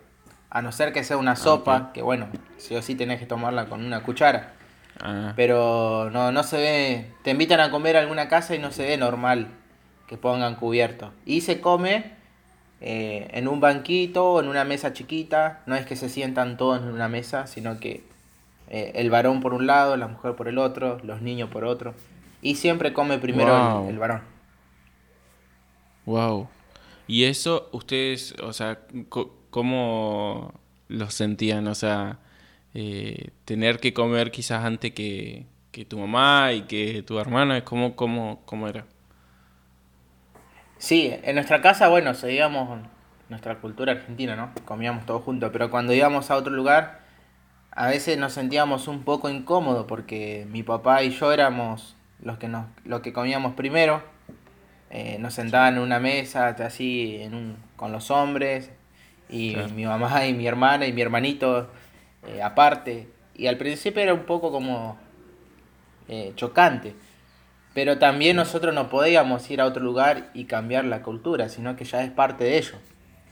A 0.49 0.61
no 0.61 0.71
ser 0.71 0.93
que 0.93 1.03
sea 1.03 1.17
una 1.17 1.35
sopa, 1.35 1.91
que 1.93 2.01
bueno, 2.01 2.29
sí 2.57 2.75
o 2.75 2.81
sí 2.81 2.95
tenés 2.95 3.19
que 3.19 3.25
tomarla 3.25 3.65
con 3.65 3.83
una 3.83 4.03
cuchara. 4.03 4.53
Ah. 5.01 5.33
Pero 5.35 6.09
no, 6.11 6.31
no 6.31 6.43
se 6.43 6.57
ve. 6.57 7.11
Te 7.23 7.31
invitan 7.31 7.59
a 7.59 7.71
comer 7.71 7.97
a 7.97 7.99
alguna 7.99 8.29
casa 8.29 8.55
y 8.55 8.59
no 8.59 8.71
se 8.71 8.85
ve 8.85 8.97
normal 8.97 9.49
que 10.13 10.17
pongan 10.17 10.53
cubierto. 10.57 11.11
Y 11.25 11.41
se 11.41 11.59
come 11.59 12.11
eh, 12.81 13.27
en 13.31 13.47
un 13.47 13.59
banquito, 13.59 14.39
en 14.39 14.47
una 14.47 14.63
mesa 14.63 14.93
chiquita. 14.93 15.63
No 15.65 15.75
es 15.75 15.87
que 15.87 15.95
se 15.95 16.07
sientan 16.07 16.55
todos 16.55 16.83
en 16.83 16.89
una 16.89 17.09
mesa, 17.09 17.47
sino 17.47 17.79
que 17.79 18.03
eh, 18.69 18.91
el 18.93 19.09
varón 19.09 19.41
por 19.41 19.55
un 19.55 19.65
lado, 19.65 19.97
la 19.97 20.07
mujer 20.07 20.35
por 20.35 20.47
el 20.47 20.59
otro, 20.59 20.99
los 21.03 21.23
niños 21.23 21.49
por 21.49 21.65
otro. 21.65 21.95
Y 22.43 22.55
siempre 22.55 22.93
come 22.93 23.17
primero 23.17 23.89
el, 23.89 23.97
varón. 23.97 24.21
Wow. 26.05 26.47
Y 27.07 27.23
eso, 27.23 27.69
ustedes, 27.71 28.35
o 28.43 28.53
sea, 28.53 28.81
¿cómo 29.49 30.53
lo 30.89 31.09
sentían? 31.09 31.67
O 31.67 31.73
sea, 31.73 32.19
eh, 32.75 33.31
tener 33.45 33.79
que 33.79 33.95
comer 33.95 34.29
quizás 34.29 34.63
antes 34.63 34.91
que, 34.91 35.47
tu 35.87 35.97
mamá 35.97 36.53
y 36.53 36.61
que 36.63 37.01
tu 37.01 37.17
hermana, 37.17 37.65
¿cómo, 37.65 37.95
cómo, 37.95 38.43
cómo 38.45 38.67
era? 38.67 38.85
Sí, 40.83 41.15
en 41.23 41.35
nuestra 41.35 41.61
casa, 41.61 41.87
bueno, 41.87 42.13
seguíamos 42.13 42.81
nuestra 43.29 43.59
cultura 43.59 43.93
argentina, 43.93 44.35
¿no? 44.35 44.51
Comíamos 44.65 45.05
todos 45.05 45.23
juntos, 45.23 45.49
pero 45.53 45.71
cuando 45.71 45.93
íbamos 45.93 46.29
a 46.29 46.35
otro 46.35 46.51
lugar, 46.51 46.99
a 47.71 47.87
veces 47.87 48.17
nos 48.17 48.33
sentíamos 48.33 48.89
un 48.89 49.03
poco 49.03 49.29
incómodos 49.29 49.85
porque 49.87 50.45
mi 50.51 50.61
papá 50.61 51.01
y 51.03 51.11
yo 51.11 51.31
éramos 51.31 51.95
los 52.21 52.37
que, 52.37 52.49
nos, 52.49 52.65
los 52.83 52.99
que 52.99 53.13
comíamos 53.13 53.53
primero. 53.53 54.03
Eh, 54.89 55.15
nos 55.19 55.35
sentaban 55.35 55.75
en 55.75 55.83
una 55.83 56.01
mesa 56.01 56.49
así 56.49 57.15
en 57.21 57.33
un, 57.33 57.55
con 57.77 57.93
los 57.93 58.11
hombres 58.11 58.69
y 59.29 59.55
mi 59.73 59.85
mamá 59.85 60.27
y 60.27 60.33
mi 60.33 60.47
hermana 60.47 60.85
y 60.85 60.91
mi 60.91 61.01
hermanito 61.01 61.69
eh, 62.27 62.41
aparte. 62.41 63.07
Y 63.35 63.47
al 63.47 63.55
principio 63.55 64.01
era 64.01 64.13
un 64.13 64.25
poco 64.25 64.51
como 64.51 64.97
eh, 66.09 66.33
chocante. 66.35 66.93
Pero 67.73 67.97
también 67.97 68.35
nosotros 68.35 68.73
no 68.73 68.89
podíamos 68.89 69.49
ir 69.49 69.61
a 69.61 69.65
otro 69.65 69.83
lugar 69.83 70.29
y 70.33 70.45
cambiar 70.45 70.85
la 70.85 71.01
cultura, 71.01 71.49
sino 71.49 71.75
que 71.75 71.85
ya 71.85 72.03
es 72.03 72.11
parte 72.11 72.43
de 72.43 72.57
ellos. 72.57 72.77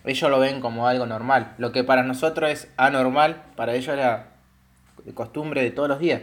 Ellos 0.03 0.31
lo 0.31 0.39
ven 0.39 0.62
como 0.62 0.88
algo 0.88 1.05
normal. 1.05 1.53
Lo 1.60 1.71
que 1.71 1.83
para 1.83 2.01
nosotros 2.01 2.50
es 2.50 2.71
anormal, 2.75 3.43
para 3.55 3.75
ellos 3.75 3.93
era 3.93 4.31
costumbre 5.13 5.62
de 5.62 5.71
todos 5.71 5.89
los 5.89 6.00
días. 6.00 6.21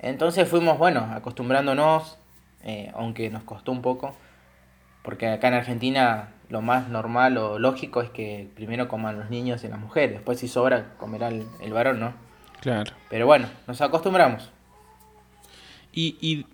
Entonces 0.00 0.48
fuimos, 0.48 0.76
bueno, 0.76 1.08
acostumbrándonos, 1.14 2.18
eh, 2.62 2.90
aunque 2.94 3.30
nos 3.30 3.44
costó 3.44 3.72
un 3.72 3.80
poco, 3.80 4.14
porque 5.02 5.28
acá 5.28 5.48
en 5.48 5.54
Argentina 5.54 6.30
lo 6.48 6.62
más 6.62 6.88
normal 6.88 7.38
o 7.38 7.58
lógico 7.58 8.02
es 8.02 8.10
que 8.10 8.48
primero 8.54 8.88
coman 8.88 9.18
los 9.18 9.30
niños 9.30 9.64
y 9.64 9.68
las 9.68 9.78
mujeres, 9.78 10.12
después 10.12 10.38
si 10.38 10.48
sobra 10.48 10.94
comerá 10.98 11.28
el, 11.28 11.72
varón, 11.72 12.00
¿no? 12.00 12.12
Claro. 12.60 12.92
Pero 13.08 13.26
bueno, 13.26 13.48
nos 13.66 13.80
acostumbramos. 13.80 14.50
Y, 15.92 16.16
y 16.20 16.46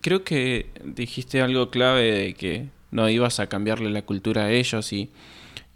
creo 0.00 0.24
que 0.24 0.70
dijiste 0.84 1.40
algo 1.42 1.70
clave 1.70 2.12
de 2.12 2.34
que 2.34 2.68
no 2.90 3.08
ibas 3.08 3.40
a 3.40 3.48
cambiarle 3.48 3.90
la 3.90 4.02
cultura 4.02 4.44
a 4.44 4.50
ellos 4.50 4.92
y, 4.92 5.10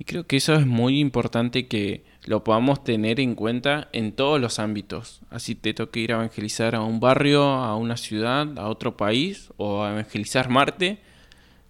creo 0.04 0.26
que 0.26 0.36
eso 0.36 0.54
es 0.54 0.66
muy 0.66 0.98
importante 0.98 1.68
que 1.68 2.02
lo 2.24 2.42
podamos 2.42 2.82
tener 2.82 3.20
en 3.20 3.36
cuenta 3.36 3.88
en 3.92 4.10
todos 4.10 4.40
los 4.40 4.58
ámbitos. 4.58 5.20
Así 5.30 5.54
te 5.54 5.74
toque 5.74 6.00
ir 6.00 6.12
a 6.12 6.16
evangelizar 6.16 6.74
a 6.74 6.80
un 6.82 6.98
barrio, 6.98 7.44
a 7.44 7.76
una 7.76 7.96
ciudad, 7.96 8.58
a 8.58 8.68
otro 8.68 8.96
país 8.96 9.50
o 9.58 9.84
a 9.84 9.92
evangelizar 9.92 10.48
Marte 10.48 10.98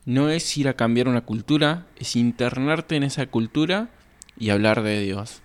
no 0.05 0.31
es 0.31 0.57
ir 0.57 0.69
a 0.69 0.75
cambiar 0.75 1.09
una 1.09 1.21
cultura, 1.21 1.87
es 1.99 2.17
internarte 2.17 2.97
en 2.97 3.03
esa 3.03 3.27
cultura 3.27 3.91
y 4.39 4.51
hablar 4.51 4.83
de 4.83 5.01
Dios. 5.01 5.43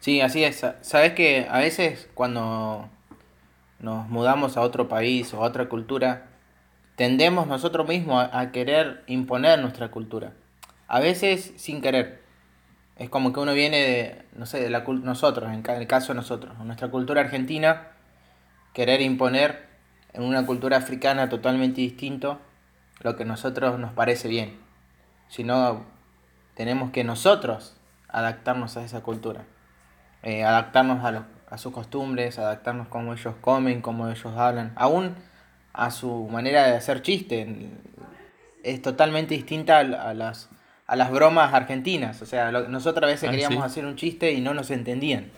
Sí, 0.00 0.20
así 0.20 0.44
es. 0.44 0.64
Sabes 0.80 1.12
que 1.12 1.46
a 1.48 1.58
veces 1.58 2.08
cuando 2.14 2.90
nos 3.82 4.08
mudamos 4.08 4.56
a 4.56 4.62
otro 4.62 4.88
país 4.88 5.34
o 5.34 5.42
a 5.42 5.46
otra 5.46 5.68
cultura, 5.68 6.28
tendemos 6.96 7.46
nosotros 7.46 7.86
mismos 7.86 8.28
a, 8.32 8.50
querer 8.52 9.02
imponer 9.06 9.58
nuestra 9.58 9.90
cultura. 9.90 10.32
a 10.88 11.00
veces 11.00 11.52
sin 11.56 11.80
querer. 11.80 12.22
Es 12.96 13.08
como 13.08 13.32
que 13.32 13.40
uno 13.40 13.54
viene 13.54 13.78
de, 13.78 14.22
no 14.36 14.46
sé, 14.46 14.60
de 14.60 14.70
la 14.70 14.80
nosotros, 14.80 15.50
en 15.50 15.64
el 15.66 15.86
caso 15.86 16.12
de 16.12 16.16
nosotros, 16.16 16.56
nuestra 16.58 16.88
cultura 16.88 17.22
argentina, 17.22 17.88
querer 18.74 19.00
imponer 19.00 19.68
en 20.12 20.22
una 20.22 20.46
cultura 20.46 20.76
africana 20.76 21.28
totalmente 21.28 21.80
distinto 21.80 22.38
lo 23.00 23.16
que 23.16 23.24
a 23.24 23.26
nosotros 23.26 23.78
nos 23.78 23.92
parece 23.92 24.28
bien. 24.28 24.60
Sino 25.28 25.84
tenemos 26.54 26.90
que 26.90 27.04
nosotros 27.04 27.76
adaptarnos 28.08 28.76
a 28.76 28.84
esa 28.84 29.02
cultura, 29.02 29.44
eh, 30.22 30.44
adaptarnos 30.44 31.04
a, 31.04 31.26
a 31.52 31.58
sus 31.58 31.70
costumbres, 31.70 32.38
adaptarnos 32.38 32.88
como 32.88 33.12
ellos 33.12 33.34
comen, 33.42 33.82
como 33.82 34.08
ellos 34.08 34.32
hablan, 34.34 34.72
aún 34.74 35.14
a 35.74 35.90
su 35.90 36.26
manera 36.30 36.66
de 36.66 36.76
hacer 36.76 37.02
chiste. 37.02 37.68
Es 38.62 38.80
totalmente 38.80 39.34
distinta 39.34 39.80
a, 39.80 40.14
las, 40.14 40.48
a 40.86 40.96
las 40.96 41.10
bromas 41.10 41.52
argentinas. 41.52 42.22
O 42.22 42.26
sea, 42.26 42.50
nosotros 42.50 43.04
a 43.04 43.06
veces 43.06 43.28
ah, 43.28 43.32
queríamos 43.32 43.62
hacer 43.64 43.84
un 43.84 43.96
chiste 43.96 44.32
y 44.32 44.40
no 44.40 44.54
nos 44.54 44.70
entendían. 44.70 45.30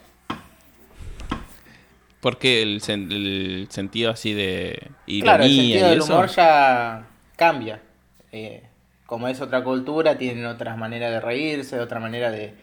Porque 2.20 2.62
el, 2.62 2.80
el 2.86 3.66
sentido 3.70 4.12
así 4.12 4.34
de 4.34 4.90
ironía 5.06 5.24
Claro, 5.24 5.44
el 5.44 5.50
sentido 5.50 5.88
del 5.88 6.00
humor 6.02 6.28
ya 6.28 7.06
cambia. 7.34 7.82
Eh, 8.30 8.62
como 9.06 9.26
es 9.26 9.40
otra 9.40 9.64
cultura, 9.64 10.16
tienen 10.16 10.46
otras 10.46 10.78
maneras 10.78 11.10
de 11.10 11.20
reírse, 11.20 11.80
otra 11.80 11.98
manera 11.98 12.30
de, 12.30 12.54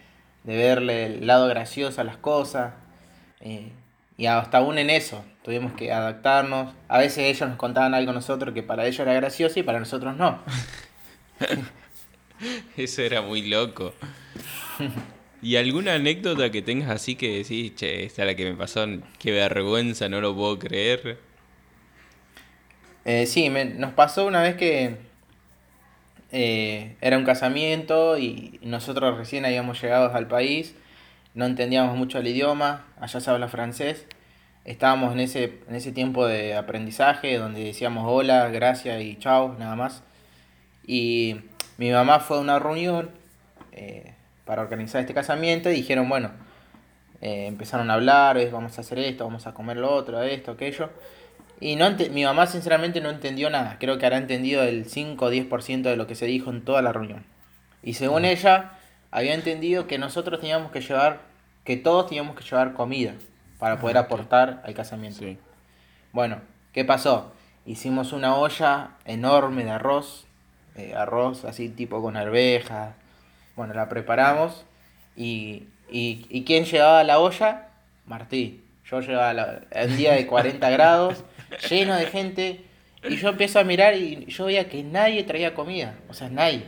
de 0.44 0.56
verle 0.56 1.04
el 1.04 1.26
lado 1.26 1.48
gracioso 1.48 2.00
a 2.00 2.04
las 2.04 2.16
cosas. 2.16 2.72
Eh, 3.42 3.70
y 4.16 4.26
hasta 4.26 4.58
aún 4.58 4.78
en 4.78 4.90
eso 4.90 5.24
tuvimos 5.42 5.72
que 5.72 5.92
adaptarnos. 5.92 6.74
A 6.88 6.98
veces 6.98 7.18
ellos 7.18 7.48
nos 7.48 7.58
contaban 7.58 7.94
algo 7.94 8.10
a 8.10 8.14
nosotros 8.14 8.54
que 8.54 8.62
para 8.62 8.86
ellos 8.86 9.00
era 9.00 9.14
gracioso 9.14 9.58
y 9.58 9.62
para 9.62 9.78
nosotros 9.78 10.16
no. 10.16 10.40
eso 12.76 13.02
era 13.02 13.22
muy 13.22 13.42
loco. 13.48 13.94
¿Y 15.42 15.56
alguna 15.56 15.94
anécdota 15.94 16.50
que 16.50 16.62
tengas 16.62 16.90
así 16.90 17.16
que 17.16 17.38
decís, 17.38 17.74
che, 17.74 18.04
esta 18.04 18.22
es 18.22 18.28
la 18.28 18.34
que 18.36 18.44
me 18.44 18.56
pasó, 18.56 18.86
qué 19.18 19.32
vergüenza, 19.32 20.08
no 20.08 20.20
lo 20.20 20.34
puedo 20.36 20.58
creer? 20.58 21.18
Eh, 23.04 23.26
sí, 23.26 23.48
nos 23.50 23.92
pasó 23.92 24.24
una 24.26 24.40
vez 24.40 24.54
que 24.54 24.98
eh, 26.30 26.96
era 27.00 27.18
un 27.18 27.24
casamiento 27.24 28.16
y 28.18 28.60
nosotros 28.62 29.18
recién 29.18 29.44
habíamos 29.44 29.82
llegado 29.82 30.14
al 30.14 30.28
país, 30.28 30.76
no 31.34 31.46
entendíamos 31.46 31.96
mucho 31.96 32.18
el 32.18 32.26
idioma, 32.26 32.84
allá 33.00 33.20
se 33.20 33.30
habla 33.30 33.48
francés, 33.48 34.06
estábamos 34.64 35.12
en 35.12 35.20
ese, 35.20 35.60
en 35.68 35.74
ese 35.74 35.92
tiempo 35.92 36.26
de 36.26 36.54
aprendizaje 36.54 37.38
donde 37.38 37.64
decíamos 37.64 38.04
hola, 38.06 38.48
gracias 38.48 39.00
y 39.02 39.16
chao, 39.16 39.56
nada 39.58 39.76
más. 39.76 40.02
Y 40.86 41.36
mi 41.78 41.90
mamá 41.90 42.20
fue 42.20 42.36
a 42.36 42.40
una 42.40 42.58
reunión 42.58 43.10
eh, 43.72 44.14
para 44.44 44.62
organizar 44.62 45.00
este 45.00 45.14
casamiento 45.14 45.70
y 45.70 45.74
dijeron, 45.74 46.08
bueno, 46.08 46.30
eh, 47.20 47.46
empezaron 47.46 47.90
a 47.90 47.94
hablar, 47.94 48.38
vamos 48.50 48.76
a 48.78 48.80
hacer 48.82 48.98
esto, 48.98 49.24
vamos 49.24 49.46
a 49.46 49.54
comer 49.54 49.76
lo 49.76 49.90
otro, 49.92 50.22
esto, 50.22 50.52
aquello. 50.52 50.90
Y 51.60 51.76
no 51.76 51.88
mi 52.10 52.24
mamá 52.24 52.48
sinceramente 52.48 53.00
no 53.00 53.08
entendió 53.08 53.48
nada, 53.48 53.76
creo 53.78 53.96
que 53.96 54.06
habrá 54.06 54.18
entendido 54.18 54.64
el 54.64 54.86
5 54.86 55.24
o 55.24 55.30
10% 55.30 55.82
de 55.82 55.96
lo 55.96 56.08
que 56.08 56.16
se 56.16 56.26
dijo 56.26 56.50
en 56.50 56.62
toda 56.64 56.82
la 56.82 56.92
reunión. 56.92 57.24
Y 57.84 57.94
según 57.94 58.24
ella, 58.24 58.72
había 59.12 59.34
entendido 59.34 59.86
que 59.86 59.98
nosotros 59.98 60.40
teníamos 60.40 60.72
que 60.72 60.80
llevar, 60.80 61.20
que 61.64 61.76
todos 61.76 62.06
teníamos 62.08 62.34
que 62.34 62.42
llevar 62.42 62.72
comida 62.72 63.14
para 63.58 63.78
poder 63.78 63.98
aportar 63.98 64.62
al 64.64 64.74
casamiento. 64.74 65.24
Bueno, 66.12 66.40
¿qué 66.72 66.84
pasó? 66.84 67.32
Hicimos 67.64 68.12
una 68.12 68.34
olla 68.36 68.92
enorme 69.04 69.64
de 69.64 69.70
arroz, 69.70 70.24
eh, 70.74 70.94
arroz 70.96 71.44
así 71.44 71.68
tipo 71.68 72.02
con 72.02 72.16
arvejas. 72.16 72.94
Bueno, 73.54 73.74
la 73.74 73.88
preparamos 73.88 74.64
y, 75.14 75.68
y, 75.90 76.26
y 76.30 76.44
¿quién 76.44 76.64
llevaba 76.64 77.04
la 77.04 77.20
olla? 77.20 77.68
Martí. 78.06 78.64
Yo 78.90 79.00
llevaba 79.00 79.32
la, 79.34 79.60
el 79.70 79.96
día 79.96 80.14
de 80.14 80.26
40 80.26 80.70
grados, 80.70 81.22
lleno 81.68 81.94
de 81.94 82.06
gente, 82.06 82.64
y 83.04 83.16
yo 83.16 83.28
empiezo 83.28 83.58
a 83.58 83.64
mirar 83.64 83.94
y 83.94 84.26
yo 84.26 84.46
veía 84.46 84.68
que 84.68 84.82
nadie 84.82 85.22
traía 85.24 85.54
comida, 85.54 85.94
o 86.08 86.14
sea, 86.14 86.30
nadie. 86.30 86.64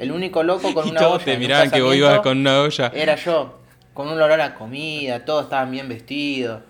El 0.00 0.12
único 0.12 0.42
loco 0.42 0.72
con 0.72 0.88
una 0.90 1.08
olla. 1.08 1.24
te 1.24 1.36
miraban 1.36 1.70
que 1.70 1.82
vos 1.82 1.94
ibas 1.94 2.20
con 2.20 2.38
una 2.38 2.62
olla. 2.62 2.90
Era 2.94 3.16
yo, 3.16 3.60
con 3.92 4.08
un 4.08 4.14
olor 4.14 4.40
a 4.40 4.54
comida, 4.54 5.24
todos 5.26 5.44
estaban 5.44 5.70
bien 5.70 5.88
vestidos. 5.88 6.62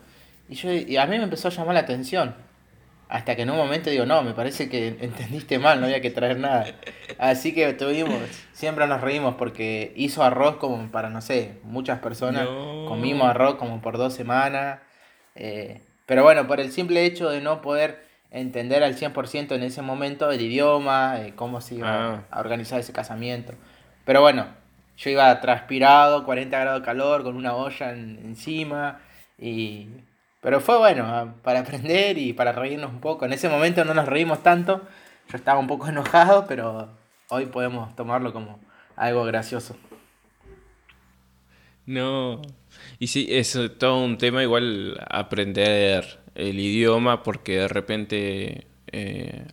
Y, 0.48 0.56
yo, 0.56 0.72
y 0.72 0.96
a 0.96 1.06
mí 1.06 1.16
me 1.16 1.24
empezó 1.24 1.48
a 1.48 1.50
llamar 1.52 1.74
la 1.74 1.80
atención. 1.80 2.34
Hasta 3.08 3.34
que 3.34 3.42
en 3.42 3.50
un 3.50 3.56
momento 3.56 3.88
digo, 3.88 4.04
no, 4.04 4.22
me 4.22 4.34
parece 4.34 4.68
que 4.68 4.88
entendiste 5.00 5.60
mal, 5.60 5.80
no 5.80 5.86
había 5.86 6.00
que 6.00 6.10
traer 6.10 6.38
nada. 6.38 6.66
Así 7.18 7.54
que 7.54 7.72
tuvimos, 7.72 8.18
siempre 8.52 8.86
nos 8.88 9.00
reímos 9.00 9.36
porque 9.36 9.92
hizo 9.94 10.24
arroz 10.24 10.56
como 10.56 10.90
para, 10.90 11.08
no 11.08 11.20
sé, 11.20 11.58
muchas 11.62 12.00
personas. 12.00 12.48
Comimos 12.88 13.28
arroz 13.28 13.54
como 13.54 13.80
por 13.80 13.96
dos 13.96 14.12
semanas. 14.12 14.80
Eh, 15.36 15.80
pero 16.06 16.24
bueno, 16.24 16.48
por 16.48 16.58
el 16.58 16.72
simple 16.72 17.04
hecho 17.04 17.30
de 17.30 17.40
no 17.40 17.62
poder 17.62 18.09
entender 18.30 18.82
al 18.82 18.96
100% 18.96 19.54
en 19.54 19.62
ese 19.62 19.82
momento 19.82 20.30
el 20.30 20.40
idioma, 20.40 21.20
eh, 21.20 21.34
cómo 21.34 21.60
se 21.60 21.76
iba 21.76 22.14
ah. 22.14 22.24
a 22.30 22.40
organizar 22.40 22.80
ese 22.80 22.92
casamiento. 22.92 23.52
Pero 24.04 24.20
bueno, 24.20 24.46
yo 24.96 25.10
iba 25.10 25.40
transpirado, 25.40 26.24
40 26.24 26.58
grados 26.58 26.80
de 26.80 26.84
calor, 26.84 27.22
con 27.22 27.36
una 27.36 27.54
olla 27.54 27.92
encima. 27.92 29.00
Y... 29.38 29.88
Pero 30.40 30.60
fue 30.60 30.78
bueno, 30.78 31.04
ah, 31.06 31.34
para 31.42 31.60
aprender 31.60 32.18
y 32.18 32.32
para 32.32 32.52
reírnos 32.52 32.90
un 32.90 33.00
poco. 33.00 33.24
En 33.24 33.32
ese 33.32 33.48
momento 33.48 33.84
no 33.84 33.94
nos 33.94 34.06
reímos 34.06 34.42
tanto, 34.42 34.82
yo 35.30 35.36
estaba 35.36 35.58
un 35.58 35.66
poco 35.66 35.86
enojado, 35.88 36.46
pero 36.46 36.90
hoy 37.28 37.46
podemos 37.46 37.94
tomarlo 37.96 38.32
como 38.32 38.60
algo 38.96 39.24
gracioso. 39.24 39.76
No, 41.86 42.40
y 42.98 43.08
sí, 43.08 43.26
es 43.30 43.58
todo 43.78 44.04
un 44.04 44.18
tema 44.18 44.42
igual 44.42 44.96
aprender 45.08 46.19
el 46.40 46.58
idioma 46.58 47.22
porque 47.22 47.58
de 47.58 47.68
repente 47.68 48.66
eh, 48.92 49.44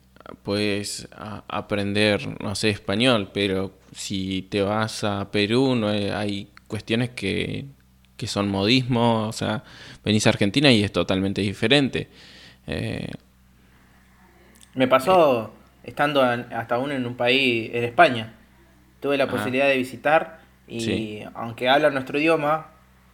puedes 0.44 1.08
aprender, 1.48 2.42
no 2.42 2.56
sé, 2.56 2.70
español, 2.70 3.32
pero 3.34 3.74
si 3.94 4.44
te 4.44 4.62
vas 4.62 5.04
a 5.04 5.32
Perú 5.32 5.76
no 5.76 5.90
hay, 5.90 6.50
cuestiones 6.68 7.12
que, 7.12 7.66
que 8.18 8.28
son 8.28 8.50
modismo, 8.50 9.28
o 9.28 9.32
sea, 9.32 9.64
venís 10.04 10.28
a 10.28 10.32
Argentina 10.32 10.70
y 10.70 10.84
es 10.84 10.92
totalmente 10.92 11.42
diferente. 11.42 12.10
Eh, 12.68 13.10
Me 14.74 14.88
pasó 14.90 15.54
estando 15.84 16.22
hasta 16.22 16.76
aún 16.76 16.92
en 16.92 17.06
un 17.06 17.16
país, 17.16 17.72
en 17.74 17.86
España. 17.86 18.34
Tuve 19.00 19.16
la 19.18 19.26
ah. 19.26 19.30
posibilidad 19.30 19.68
de 19.68 19.78
visitar 19.78 20.40
y 20.68 21.22
aunque 21.34 21.70
habla 21.70 21.90
nuestro 21.90 22.20
idioma, 22.20 22.72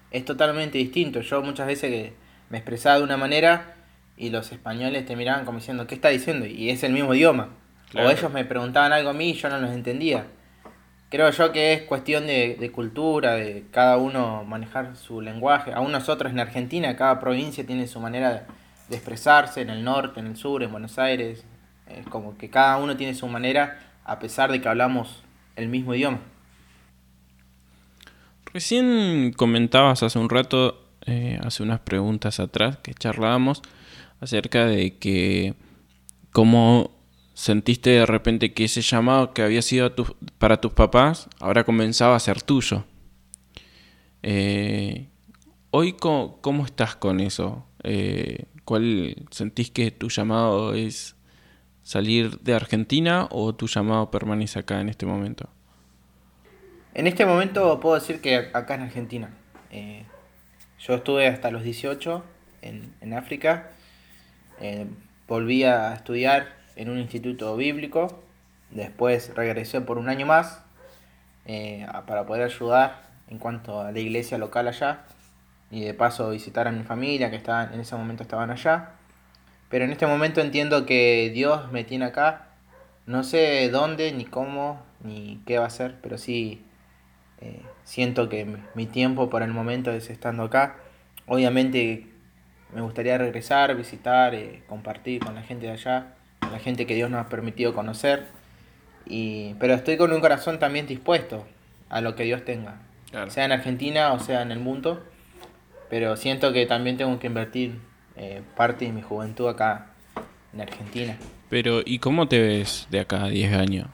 es 0.09 0.25
totalmente 0.25 0.79
distinto. 0.79 1.21
Yo 1.21 1.43
muchas 1.43 1.67
veces 1.67 1.91
que 1.91 2.22
me 2.53 2.59
expresaba 2.59 2.99
de 2.99 3.03
una 3.03 3.17
manera 3.17 3.73
y 4.15 4.29
los 4.29 4.51
españoles 4.51 5.07
te 5.07 5.15
miraban 5.15 5.43
como 5.43 5.57
diciendo, 5.57 5.87
¿qué 5.87 5.95
está 5.95 6.09
diciendo? 6.09 6.45
Y 6.45 6.69
es 6.69 6.83
el 6.83 6.93
mismo 6.93 7.15
idioma. 7.15 7.49
O 7.95 8.11
ellos 8.11 8.31
me 8.31 8.45
preguntaban 8.45 8.93
algo 8.93 9.09
a 9.09 9.13
mí 9.13 9.31
y 9.31 9.33
yo 9.33 9.49
no 9.49 9.57
los 9.57 9.71
entendía. 9.71 10.27
Creo 11.09 11.31
yo 11.31 11.51
que 11.51 11.73
es 11.73 11.81
cuestión 11.81 12.27
de, 12.27 12.71
cultura, 12.71 13.33
de 13.33 13.65
cada 13.71 13.97
uno 13.97 14.43
manejar 14.43 14.95
su 14.97 15.19
lenguaje. 15.19 15.73
Aún 15.73 15.91
nosotros 15.91 16.31
en 16.31 16.39
Argentina, 16.39 16.95
cada 16.95 17.19
provincia 17.19 17.65
tiene 17.65 17.87
su 17.87 17.99
manera 17.99 18.45
de, 18.87 18.95
expresarse, 18.95 19.61
en 19.61 19.71
el 19.71 19.83
norte, 19.83 20.19
en 20.19 20.27
el 20.27 20.37
sur, 20.37 20.61
en 20.61 20.71
Buenos 20.71 20.99
Aires. 20.99 21.43
Es 21.87 22.05
como 22.05 22.37
que 22.37 22.51
cada 22.51 22.77
uno 22.77 22.95
tiene 22.95 23.15
su 23.15 23.27
manera 23.27 23.79
a 24.05 24.19
pesar 24.19 24.51
de 24.51 24.61
que 24.61 24.69
hablamos 24.69 25.23
el 25.55 25.69
mismo 25.69 25.95
idioma. 25.95 26.19
Recién 28.53 29.33
comentabas 29.33 30.03
hace 30.03 30.19
un 30.19 30.29
rato, 30.29 30.82
eh, 31.05 31.39
hace 31.43 31.63
unas 31.63 31.79
preguntas 31.81 32.39
atrás 32.39 32.77
que 32.77 32.93
charlábamos 32.93 33.61
acerca 34.19 34.65
de 34.65 34.97
que 34.97 35.55
cómo 36.31 36.91
sentiste 37.33 37.89
de 37.89 38.05
repente 38.05 38.53
que 38.53 38.65
ese 38.65 38.81
llamado 38.81 39.33
que 39.33 39.41
había 39.41 39.61
sido 39.61 39.93
para 40.37 40.61
tus 40.61 40.73
papás 40.73 41.27
ahora 41.39 41.63
comenzaba 41.63 42.15
a 42.15 42.19
ser 42.19 42.41
tuyo. 42.41 42.85
Eh, 44.21 45.07
hoy, 45.71 45.93
¿cómo, 45.93 46.65
estás 46.65 46.95
con 46.95 47.19
eso? 47.19 47.65
Eh, 47.83 48.45
¿Cuál 48.63 49.15
sentís 49.31 49.71
que 49.71 49.91
tu 49.91 50.09
llamado 50.09 50.73
es 50.73 51.15
salir 51.81 52.39
de 52.39 52.53
Argentina 52.53 53.27
o 53.29 53.53
tu 53.53 53.67
llamado 53.67 54.09
permanece 54.09 54.59
acá 54.59 54.79
en 54.79 54.89
este 54.89 55.05
momento? 55.05 55.49
En 56.93 57.07
este 57.07 57.25
momento 57.25 57.79
puedo 57.79 57.95
decir 57.95 58.21
que 58.21 58.49
acá 58.53 58.75
en 58.75 58.81
Argentina. 58.81 59.29
Eh, 59.71 60.05
yo 60.85 60.95
estuve 60.95 61.27
hasta 61.27 61.49
los 61.49 61.63
18 61.63 62.23
en, 62.61 63.13
África. 63.13 63.69
Eh, 64.59 64.85
volví 65.27 65.63
a 65.63 65.93
estudiar 65.93 66.47
en 66.75 66.89
un 66.89 66.99
instituto 66.99 67.55
bíblico. 67.55 68.21
Después 68.69 69.33
regresé 69.35 69.81
por 69.81 69.97
un 69.97 70.09
año 70.09 70.25
más 70.25 70.61
eh, 71.45 71.85
para 72.05 72.25
poder 72.25 72.43
ayudar 72.43 73.01
en 73.29 73.37
cuanto 73.37 73.79
a 73.81 73.91
la 73.91 73.99
iglesia 73.99 74.37
local 74.37 74.67
allá. 74.67 75.05
Y 75.71 75.81
de 75.81 75.93
paso 75.93 76.29
visitar 76.29 76.67
a 76.67 76.71
mi 76.71 76.83
familia 76.83 77.29
que 77.29 77.37
estaban, 77.37 77.73
en 77.73 77.79
ese 77.79 77.95
momento 77.95 78.23
estaban 78.23 78.51
allá. 78.51 78.91
Pero 79.69 79.85
en 79.85 79.91
este 79.91 80.05
momento 80.05 80.41
entiendo 80.41 80.85
que 80.85 81.31
Dios 81.33 81.71
me 81.71 81.83
tiene 81.83 82.05
acá 82.05 82.49
No 83.07 83.23
sé 83.23 83.69
dónde, 83.69 84.11
ni 84.11 84.25
cómo, 84.25 84.83
ni 85.01 85.41
qué 85.45 85.59
va 85.59 85.65
a 85.65 85.69
ser, 85.69 85.95
pero 86.01 86.17
sí 86.17 86.63
eh, 87.43 87.61
siento 87.83 88.29
que 88.29 88.47
mi 88.73 88.85
tiempo 88.85 89.29
por 89.29 89.43
el 89.43 89.51
momento 89.51 89.91
es 89.91 90.09
estando 90.09 90.43
acá. 90.43 90.77
Obviamente 91.27 92.07
me 92.73 92.81
gustaría 92.81 93.17
regresar, 93.17 93.75
visitar, 93.75 94.33
eh, 94.33 94.63
compartir 94.67 95.21
con 95.21 95.35
la 95.35 95.43
gente 95.43 95.65
de 95.65 95.73
allá, 95.73 96.15
con 96.39 96.53
la 96.53 96.59
gente 96.59 96.85
que 96.85 96.95
Dios 96.95 97.09
nos 97.09 97.25
ha 97.25 97.29
permitido 97.29 97.73
conocer. 97.73 98.27
Y, 99.05 99.55
pero 99.55 99.73
estoy 99.73 99.97
con 99.97 100.13
un 100.13 100.21
corazón 100.21 100.57
también 100.57 100.87
dispuesto 100.87 101.45
a 101.89 101.99
lo 101.99 102.15
que 102.15 102.23
Dios 102.23 102.45
tenga, 102.45 102.79
sea 103.27 103.43
en 103.43 103.51
Argentina 103.51 104.13
o 104.13 104.19
sea 104.19 104.41
en 104.41 104.51
el 104.51 104.59
mundo. 104.59 105.03
Pero 105.89 106.15
siento 106.15 106.53
que 106.53 106.65
también 106.65 106.95
tengo 106.95 107.19
que 107.19 107.27
invertir 107.27 107.77
eh, 108.15 108.41
parte 108.55 108.85
de 108.85 108.93
mi 108.93 109.01
juventud 109.01 109.49
acá 109.49 109.91
en 110.53 110.61
Argentina. 110.61 111.17
Pero, 111.49 111.81
¿y 111.85 111.99
cómo 111.99 112.27
te 112.27 112.41
ves 112.41 112.87
de 112.89 113.01
acá 113.01 113.25
a 113.25 113.27
10 113.27 113.53
años? 113.53 113.87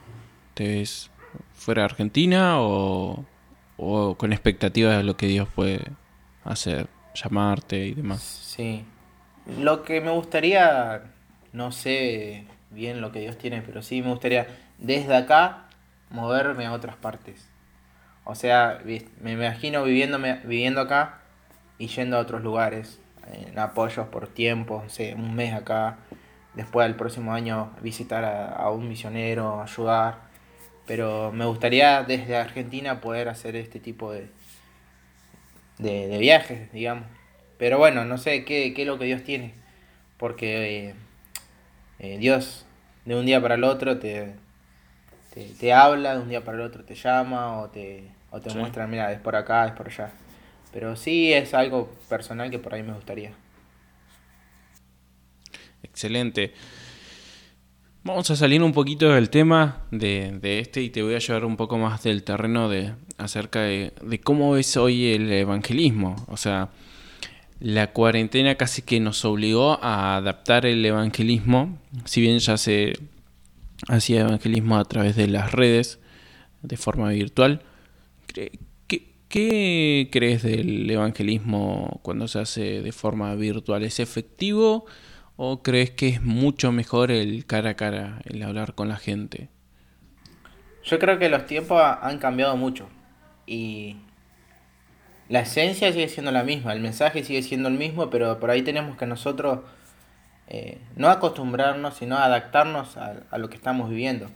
¿Te 0.54 0.68
ves 0.68 1.10
fuera 1.56 1.82
de 1.82 1.86
Argentina 1.86 2.62
o, 2.62 3.26
o 3.80 4.16
con 4.16 4.34
expectativas 4.34 4.98
de 4.98 5.04
lo 5.04 5.16
que 5.16 5.28
Dios 5.28 5.48
puede 5.54 5.82
hacer, 6.44 6.88
llamarte 7.16 7.86
y 7.86 7.94
demás? 7.94 8.22
Sí. 8.22 8.86
Lo 9.60 9.84
que 9.84 10.02
me 10.02 10.12
gustaría, 10.12 11.04
no 11.54 11.72
sé 11.72 12.46
bien 12.72 13.02
lo 13.02 13.12
que 13.12 13.20
Dios 13.22 13.38
tiene, 13.38 13.62
pero 13.62 13.82
sí 13.82 14.02
me 14.02 14.10
gustaría 14.10 14.48
desde 14.78 15.16
acá 15.16 15.70
moverme 16.10 16.66
a 16.66 16.74
otras 16.74 16.96
partes. 16.96 17.50
O 18.26 18.36
sea, 18.36 18.80
me 19.22 19.32
imagino 19.32 19.84
viviéndome, 19.84 20.36
viviendo 20.44 20.82
acá 20.82 21.20
y 21.80 21.88
yendo 21.88 22.18
a 22.18 22.20
otros 22.20 22.44
lugares, 22.44 23.00
en 23.32 23.58
apoyos 23.58 24.08
por 24.08 24.28
tiempo, 24.28 24.84
sé, 24.88 25.16
un 25.16 25.36
mes 25.36 25.54
acá, 25.54 25.98
después 26.54 26.88
del 26.88 26.96
próximo 26.96 27.34
año 27.34 27.72
visitar 27.82 28.26
a, 28.26 28.70
un 28.70 28.88
misionero, 28.88 29.62
ayudar. 29.62 30.29
Pero 30.90 31.32
me 31.32 31.46
gustaría 31.46 32.02
desde 32.02 32.36
Argentina 32.36 33.00
poder 33.00 33.30
hacer 33.30 33.56
este 33.56 33.80
tipo 33.80 34.12
de, 34.12 34.28
de, 35.78 36.18
viajes, 36.18 36.72
digamos. 36.74 37.06
Pero 37.60 37.78
bueno, 37.78 38.06
no 38.06 38.18
sé 38.18 38.44
qué, 38.44 38.74
qué, 38.74 38.82
es 38.82 38.88
lo 38.88 38.98
que 38.98 39.06
Dios 39.06 39.24
tiene. 39.24 39.54
Porque 40.18 40.88
eh, 40.88 40.96
eh, 42.00 42.18
Dios 42.18 42.66
de 43.06 43.16
un 43.16 43.28
día 43.28 43.40
para 43.40 43.54
el 43.54 43.66
otro 43.66 44.00
te, 44.00 44.34
te, 45.60 45.74
habla, 45.74 46.16
de 46.16 46.24
un 46.24 46.30
día 46.30 46.44
para 46.44 46.58
el 46.58 46.64
otro 46.64 46.84
te 46.84 46.96
llama 46.96 47.60
o 47.60 47.70
te, 47.70 48.10
o 48.32 48.42
te 48.42 48.52
muestra, 48.56 48.88
mira, 48.88 49.12
es 49.12 49.20
por 49.20 49.36
acá, 49.36 49.68
es 49.68 49.74
por 49.74 49.90
allá. 49.90 50.10
Pero 50.74 50.96
sí 50.96 51.32
es 51.32 51.54
algo 51.54 51.96
personal 52.10 52.50
que 52.50 52.58
por 52.58 52.74
ahí 52.74 52.82
me 52.82 52.94
gustaría. 52.94 53.34
Excelente. 55.84 56.56
Vamos 58.02 58.32
a 58.32 58.38
salir 58.38 58.64
un 58.64 58.72
poquito 58.72 59.10
del 59.10 59.30
tema 59.30 59.84
de, 59.92 60.40
este 60.42 60.82
y 60.82 60.90
te 60.90 61.04
voy 61.04 61.16
a 61.16 61.20
llevar 61.20 61.44
un 61.44 61.58
poco 61.58 61.78
más 61.78 62.02
del 62.02 62.24
terreno 62.24 62.70
de 62.70 62.94
acerca 63.18 63.62
de, 63.64 63.92
cómo 64.24 64.56
es 64.56 64.78
hoy 64.78 65.08
el 65.08 65.30
evangelismo. 65.30 66.16
O 66.30 66.38
sea, 66.38 66.70
la 67.60 67.92
cuarentena 67.92 68.56
casi 68.56 68.84
que 68.84 69.02
nos 69.02 69.26
obligó 69.26 69.84
a 69.84 70.16
adaptar 70.16 70.66
el 70.66 70.86
evangelismo, 70.86 71.78
si 72.06 72.22
bien 72.22 72.40
ya 72.40 72.56
se 72.56 72.94
hacía 73.90 74.22
evangelismo 74.22 74.78
a 74.78 74.86
través 74.86 75.18
de 75.18 75.28
las 75.28 75.52
redes 75.52 76.00
de 76.62 76.78
forma 76.78 77.10
virtual. 77.10 77.64
¿Qué 79.28 80.10
crees 80.10 80.42
del 80.42 80.90
evangelismo 80.90 82.00
cuando 82.02 82.30
se 82.30 82.40
hace 82.40 82.82
de 82.82 82.92
forma 82.94 83.36
virtual? 83.36 83.84
¿Es 83.84 84.00
efectivo 84.00 84.86
o 85.42 85.64
crees 85.64 85.90
que 85.90 86.10
es 86.10 86.22
mucho 86.22 86.74
mejor 86.74 87.12
el 87.12 87.46
cara 87.46 87.70
a 87.70 87.74
cara, 87.76 88.20
el 88.26 88.44
hablar 88.44 88.76
con 88.76 88.90
la 88.90 88.98
gente? 88.98 89.48
Yo 90.84 91.00
creo 91.00 91.18
que 91.18 91.30
los 91.30 91.46
tiempos 91.46 91.82
han 91.82 92.18
cambiado 92.18 92.58
mucho 92.58 92.90
y 93.48 93.96
la 95.30 95.40
esencia 95.40 95.94
sigue 95.94 96.10
siendo 96.10 96.34
la 96.34 96.44
misma, 96.44 96.74
el 96.74 96.82
mensaje 96.82 97.24
sigue 97.24 97.42
siendo 97.42 97.70
el 97.70 97.76
mismo, 97.76 98.10
pero 98.10 98.38
por 98.38 98.50
ahí 98.50 98.64
tenemos 98.64 98.98
que 98.98 99.06
nosotros 99.06 99.60
eh, 100.50 100.82
no 100.98 101.08
acostumbrarnos, 101.08 101.94
sino 101.94 102.18
adaptarnos 102.18 102.98
a, 102.98 103.38
lo 103.38 103.50
que 103.50 103.56
estamos 103.56 103.90
viviendo. 103.90 104.30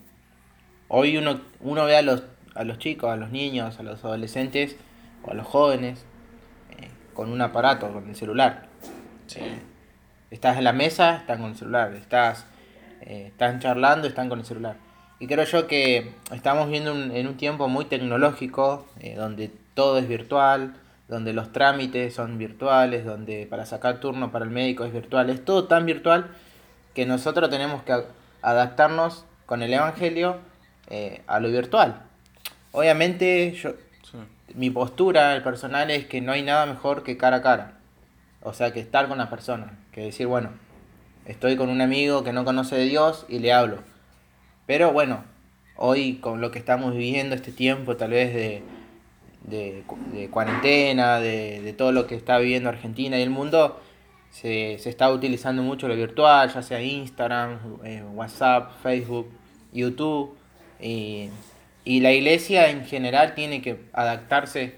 Hoy 0.88 1.18
uno, 1.18 1.42
uno 1.60 1.84
ve 1.84 1.98
a 1.98 2.02
los 2.02 2.24
a 2.56 2.64
los 2.64 2.78
chicos, 2.78 3.12
a 3.12 3.18
los 3.18 3.30
niños, 3.30 3.78
a 3.78 3.84
los 3.84 4.06
adolescentes 4.06 4.78
o 5.24 5.32
a 5.32 5.34
los 5.34 5.48
jóvenes 5.48 6.06
eh, 6.80 6.88
con 7.14 7.30
un 7.30 7.42
aparato, 7.42 7.92
con 7.92 8.08
el 8.08 8.16
celular. 8.16 8.68
Eh, 9.36 9.73
estás 10.34 10.58
en 10.58 10.64
la 10.64 10.74
mesa, 10.74 11.18
están 11.18 11.40
con 11.40 11.52
el 11.52 11.56
celular. 11.56 11.94
Estás, 11.94 12.46
eh, 13.02 13.28
están 13.28 13.60
charlando, 13.60 14.08
están 14.08 14.30
con 14.30 14.40
el 14.40 14.46
celular. 14.46 14.78
Y 15.20 15.28
creo 15.28 15.46
yo 15.46 15.68
que 15.68 16.14
estamos 16.32 16.70
viendo 16.70 16.92
en 16.92 17.28
un 17.28 17.38
tiempo 17.38 17.70
muy 17.70 17.86
tecnológico, 17.86 18.86
donde 19.16 19.52
todo 19.74 19.98
es 19.98 20.08
virtual, 20.08 20.74
donde 21.08 21.32
los 21.32 21.54
trámites 21.54 22.16
son 22.16 22.38
virtuales, 22.38 23.06
donde 23.06 23.48
para 23.50 23.66
sacar 23.66 24.00
turno 24.02 24.32
para 24.32 24.44
el 24.44 24.52
médico 24.52 24.84
es 24.84 24.92
virtual. 24.92 25.30
Es 25.30 25.46
todo 25.46 25.66
tan 25.66 25.86
virtual 25.86 26.32
que 26.94 27.06
nosotros 27.06 27.50
tenemos 27.50 27.84
que 27.84 28.04
adaptarnos 28.42 29.24
con 29.46 29.62
el 29.62 29.74
Evangelio 29.74 30.40
a 31.28 31.40
lo 31.40 31.50
virtual. 31.50 32.02
Obviamente, 32.74 33.54
yo, 33.54 33.76
mi 34.56 34.72
postura, 34.72 35.36
el 35.36 35.44
personal, 35.44 35.90
es 35.90 36.06
que 36.06 36.20
no 36.20 36.34
hay 36.34 36.42
nada 36.42 36.66
mejor 36.66 37.04
que 37.04 37.16
cara 37.16 37.38
a 37.38 37.42
cara. 37.42 37.74
O 38.42 38.54
sea, 38.54 38.74
que 38.74 38.82
estar 38.82 39.08
con 39.08 39.20
la 39.20 39.30
persona. 39.30 39.78
Que 39.94 40.02
decir, 40.02 40.28
bueno, 40.28 40.50
estoy 41.26 41.56
con 41.56 41.70
un 41.70 41.82
amigo 41.82 42.24
que 42.24 42.34
no 42.34 42.46
conoce 42.46 42.76
de 42.76 42.86
Dios 42.86 43.26
y 43.30 43.40
le 43.40 43.54
hablo. 43.54 43.80
Pero 44.66 44.92
bueno, 44.92 45.24
hoy 45.76 46.16
con 46.16 46.42
lo 46.42 46.52
que 46.52 46.60
estamos 46.60 46.94
viviendo, 46.94 47.36
este 47.36 47.52
tiempo 47.52 47.96
tal 47.96 48.12
vez 48.12 48.34
de, 48.34 48.64
de, 49.44 50.30
cuarentena, 50.30 51.20
de, 51.20 51.62
de, 51.62 51.74
todo 51.74 51.92
lo 51.92 52.08
que 52.08 52.16
está 52.16 52.38
viviendo 52.40 52.70
Argentina 52.70 53.20
y 53.20 53.22
el 53.22 53.30
mundo, 53.30 53.80
se, 54.32 54.78
se 54.80 54.90
está 54.90 55.12
utilizando 55.12 55.62
mucho 55.64 55.88
lo 55.88 55.96
virtual, 55.96 56.52
ya 56.52 56.62
sea 56.62 56.82
Instagram, 56.82 57.60
eh, 57.84 58.04
WhatsApp, 58.14 58.72
Facebook, 58.82 59.30
YouTube. 59.72 60.36
Y 60.80 61.30
y 61.86 62.00
la 62.00 62.14
iglesia 62.14 62.70
en 62.70 62.86
general 62.86 63.36
tiene 63.36 63.62
que 63.62 63.82
adaptarse 63.92 64.76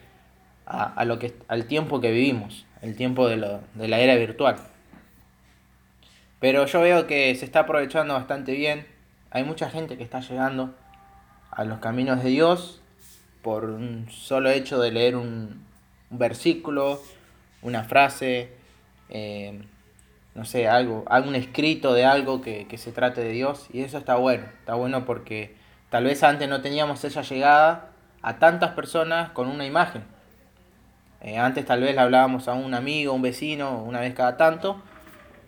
a, 0.65 1.05
lo 1.05 1.19
que, 1.19 1.35
al 1.47 1.65
tiempo 1.65 2.01
que 2.01 2.09
vivimos, 2.09 2.65
el 2.81 2.95
tiempo 2.95 3.27
de, 3.27 3.37
lo, 3.37 3.61
de 3.75 3.87
la 3.87 3.99
era 3.99 4.15
virtual. 4.15 4.55
Pero 6.39 6.65
yo 6.65 6.81
veo 6.81 7.07
que 7.07 7.33
se 7.35 7.45
está 7.45 7.61
aprovechando 7.61 8.13
bastante 8.13 8.53
bien. 8.53 8.85
Hay 9.31 9.43
mucha 9.43 9.69
gente 9.69 9.97
que 9.97 10.03
está 10.03 10.19
llegando 10.19 10.75
a 11.51 11.63
los 11.63 11.79
caminos 11.79 12.23
de 12.23 12.29
Dios 12.29 12.81
por 13.41 13.65
un 13.65 14.07
solo 14.09 14.49
hecho 14.49 14.79
de 14.79 14.91
leer 14.91 15.15
un, 15.15 15.65
versículo, 16.09 17.01
una 17.61 17.83
frase, 17.83 18.53
eh, 19.09 19.61
no 20.33 20.45
sé, 20.45 20.67
algo, 20.67 21.03
algún 21.07 21.35
escrito 21.35 21.93
de 21.93 22.05
algo 22.05 22.41
que, 22.41 22.67
que 22.67 22.77
se 22.77 22.91
trate 22.91 23.21
de 23.21 23.31
Dios. 23.31 23.67
Y 23.71 23.81
eso 23.81 23.97
está 23.97 24.15
bueno, 24.15 24.45
está 24.61 24.75
bueno 24.75 25.05
porque 25.05 25.55
Tal 25.95 26.03
vez 26.03 26.23
antes 26.23 26.49
no 26.49 26.61
teníamos 26.61 27.05
esa 27.05 27.21
llegada 27.21 27.89
a 28.21 28.37
tantas 28.37 28.71
personas 28.71 29.29
con 29.29 29.47
una 29.47 29.65
imagen. 29.65 30.03
Eh, 31.21 31.37
antes 31.37 31.65
tal 31.65 31.79
vez 31.79 31.95
le 31.95 32.01
hablábamos 32.01 32.49
a 32.49 32.53
un 32.53 32.73
amigo, 32.73 33.13
un 33.13 33.21
vecino, 33.21 33.81
una 33.81 34.01
vez 34.01 34.13
cada 34.13 34.35
tanto, 34.35 34.81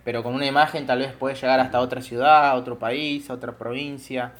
pero 0.08 0.22
con 0.22 0.34
una 0.34 0.46
imagen 0.46 0.86
tal 0.86 1.00
vez 1.00 1.12
puede 1.12 1.34
llegar 1.34 1.60
hasta 1.60 1.80
otra 1.80 2.00
ciudad, 2.00 2.56
otro 2.56 2.78
país, 2.78 3.28
otra 3.28 3.58
provincia. 3.58 4.32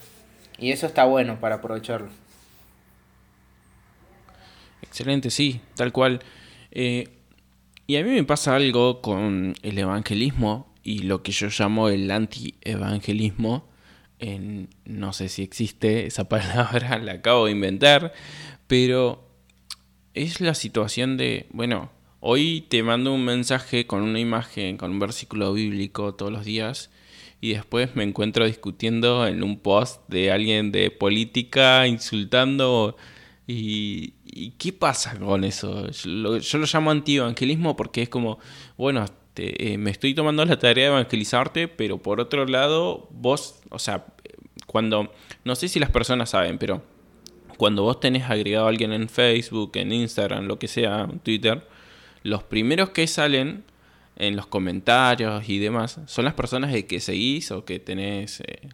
Y 0.57 0.71
eso 0.71 0.87
está 0.87 1.05
bueno 1.05 1.39
para 1.39 1.57
aprovecharlo. 1.57 2.09
Excelente, 4.81 5.29
sí, 5.29 5.61
tal 5.75 5.91
cual. 5.91 6.23
Eh, 6.71 7.09
y 7.85 7.97
a 7.97 8.03
mí 8.03 8.09
me 8.09 8.23
pasa 8.23 8.55
algo 8.55 9.03
con 9.03 9.53
el 9.61 9.77
evangelismo 9.77 10.73
y 10.81 11.03
lo 11.03 11.21
que 11.21 11.33
yo 11.33 11.49
llamo 11.55 11.89
el 11.89 12.09
anti-evangelismo, 12.09 13.69
no 14.85 15.13
sé 15.13 15.29
si 15.29 15.43
existe 15.43 16.07
esa 16.07 16.23
palabra, 16.29 16.97
la 16.97 17.11
acabo 17.11 17.45
de 17.45 17.51
inventar, 17.51 18.11
pero 18.65 19.29
es 20.15 20.41
la 20.41 20.55
situación 20.55 21.15
de, 21.15 21.45
bueno, 21.51 21.91
hoy 22.19 22.61
te 22.69 22.83
mando 22.83 23.13
un 23.13 23.25
mensaje 23.25 23.87
con 23.87 24.01
una 24.01 24.19
imagen, 24.19 24.77
con 24.77 24.91
un 24.91 24.99
versículo 24.99 25.53
bíblico 25.53 26.15
todos 26.15 26.31
los 26.31 26.45
días 26.45 26.89
y 27.41 27.53
después 27.53 27.95
me 27.95 28.03
encuentro 28.03 28.45
discutiendo 28.45 29.25
en 29.27 29.43
un 29.43 29.59
post 29.59 30.01
de 30.09 30.31
alguien 30.31 30.71
de 30.71 30.91
política, 30.91 31.87
insultando 31.87 32.97
y, 33.47 34.13
qué 34.57 34.73
pasa 34.73 35.17
con 35.17 35.43
eso. 35.43 35.89
Yo 35.89 36.09
lo, 36.09 36.37
yo 36.37 36.57
lo 36.57 36.65
llamo 36.71 36.91
antievangelismo 36.91 37.75
porque 37.75 38.03
es 38.03 38.09
como, 38.09 38.39
bueno, 38.77 39.05
eh, 39.35 39.77
me 39.77 39.91
estoy 39.91 40.13
tomando 40.13 40.43
la 40.43 40.59
tarea 40.59 40.85
de 40.85 40.91
evangelizarte, 40.91 41.67
pero 41.67 41.97
por 41.97 42.19
otro 42.19 42.45
lado, 42.45 43.07
vos, 43.11 43.61
o 43.69 43.79
sea, 43.79 44.05
cuando, 44.67 45.11
no 45.45 45.55
sé 45.55 45.69
si 45.69 45.79
las 45.79 45.89
personas 45.89 46.31
saben, 46.31 46.57
pero 46.57 46.83
cuando 47.57 47.83
vos 47.83 47.99
tenés 47.99 48.29
agregado 48.29 48.65
a 48.65 48.69
alguien 48.69 48.91
en 48.91 49.07
Facebook, 49.07 49.71
en 49.75 49.91
Instagram, 49.91 50.45
lo 50.45 50.59
que 50.59 50.67
sea, 50.67 51.07
Twitter, 51.23 51.65
los 52.23 52.43
primeros 52.43 52.89
que 52.89 53.07
salen 53.07 53.63
en 54.19 54.35
los 54.35 54.47
comentarios 54.47 55.47
y 55.47 55.59
demás 55.59 56.01
son 56.05 56.25
las 56.25 56.33
personas 56.33 56.75
que 56.83 56.99
seguís 56.99 57.51
o 57.51 57.65
que 57.65 57.79
tenés 57.79 58.41
eh, 58.41 58.69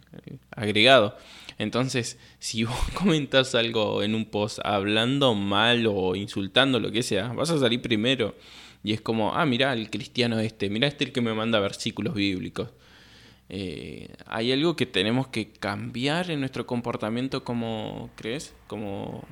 agregado. 0.50 1.16
Entonces, 1.58 2.18
si 2.38 2.64
vos 2.64 2.76
comentas 2.94 3.54
algo 3.54 4.02
en 4.02 4.14
un 4.14 4.26
post 4.26 4.58
hablando 4.64 5.34
mal 5.34 5.86
o 5.86 6.16
insultando 6.16 6.80
lo 6.80 6.90
que 6.90 7.02
sea, 7.02 7.28
vas 7.28 7.50
a 7.50 7.58
salir 7.58 7.80
primero. 7.80 8.34
Y 8.82 8.92
es 8.92 9.00
como, 9.00 9.34
ah, 9.34 9.46
mira 9.46 9.72
el 9.72 9.90
cristiano 9.90 10.38
este, 10.38 10.68
mira 10.68 10.86
este 10.86 11.04
el 11.04 11.12
que 11.12 11.20
me 11.20 11.32
manda 11.32 11.58
versículos 11.60 12.14
bíblicos. 12.14 12.70
Eh, 13.48 14.08
hay 14.26 14.52
algo 14.52 14.74
que 14.74 14.86
tenemos 14.86 15.28
que 15.28 15.50
cambiar 15.50 16.30
en 16.30 16.40
nuestro 16.40 16.66
comportamiento 16.66 17.44
como, 17.44 18.10
¿crees? 18.16 18.54
Como... 18.66 19.24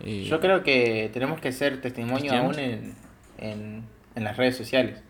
Eh, 0.00 0.26
Yo 0.28 0.40
creo 0.40 0.62
que 0.62 1.10
tenemos 1.12 1.40
que 1.40 1.52
ser 1.52 1.80
testimonio 1.80 2.32
aún 2.32 2.58
en, 2.58 2.94
en, 3.42 3.84
en 4.14 4.24
las 4.24 4.36
redes 4.36 4.56
sociales. 4.56 5.02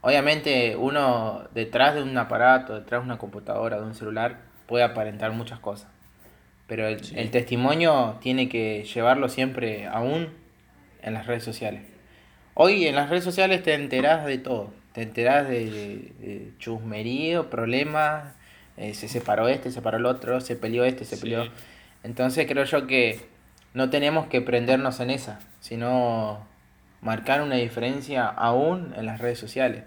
Obviamente 0.00 0.76
uno 0.76 1.48
detrás 1.54 1.94
de 1.94 2.02
un 2.02 2.16
aparato, 2.18 2.74
detrás 2.74 3.00
de 3.00 3.06
una 3.06 3.16
computadora, 3.16 3.78
de 3.78 3.84
un 3.84 3.94
celular, 3.94 4.40
puede 4.66 4.84
aparentar 4.84 5.32
muchas 5.32 5.60
cosas. 5.60 5.88
Pero 6.66 6.86
el, 6.88 7.30
testimonio 7.30 8.18
tiene 8.20 8.48
que 8.48 8.84
llevarlo 8.84 9.28
siempre 9.28 9.86
aún 9.86 10.28
en 11.02 11.14
las 11.14 11.26
redes 11.26 11.42
sociales. 11.42 11.82
Hoy 12.54 12.86
en 12.86 12.94
las 12.94 13.10
redes 13.10 13.24
sociales 13.24 13.62
te 13.62 13.74
enterás 13.74 14.24
de 14.24 14.38
todo. 14.38 14.72
Te 14.92 15.02
enterás 15.02 15.48
de, 15.48 16.52
chusmerío, 16.58 17.50
problemas, 17.50 18.34
eh, 18.76 18.94
se 18.94 19.08
separó 19.08 19.48
este, 19.48 19.70
se 19.70 19.76
separó 19.76 19.98
el 19.98 20.06
otro, 20.06 20.40
se 20.40 20.56
peleó 20.56 20.84
este, 20.84 21.04
se 21.04 21.16
peleó. 21.16 21.48
Entonces 22.02 22.46
creo 22.46 22.64
yo 22.64 22.86
que 22.86 23.20
no 23.74 23.90
tenemos 23.90 24.26
que 24.28 24.40
prendernos 24.40 25.00
en 25.00 25.10
esa, 25.10 25.40
sino 25.60 26.46
marcar 27.04 27.42
una 27.42 27.54
diferencia 27.54 28.26
aún 28.26 28.92
en 28.96 29.06
las 29.06 29.20
redes 29.20 29.38
sociales 29.38 29.84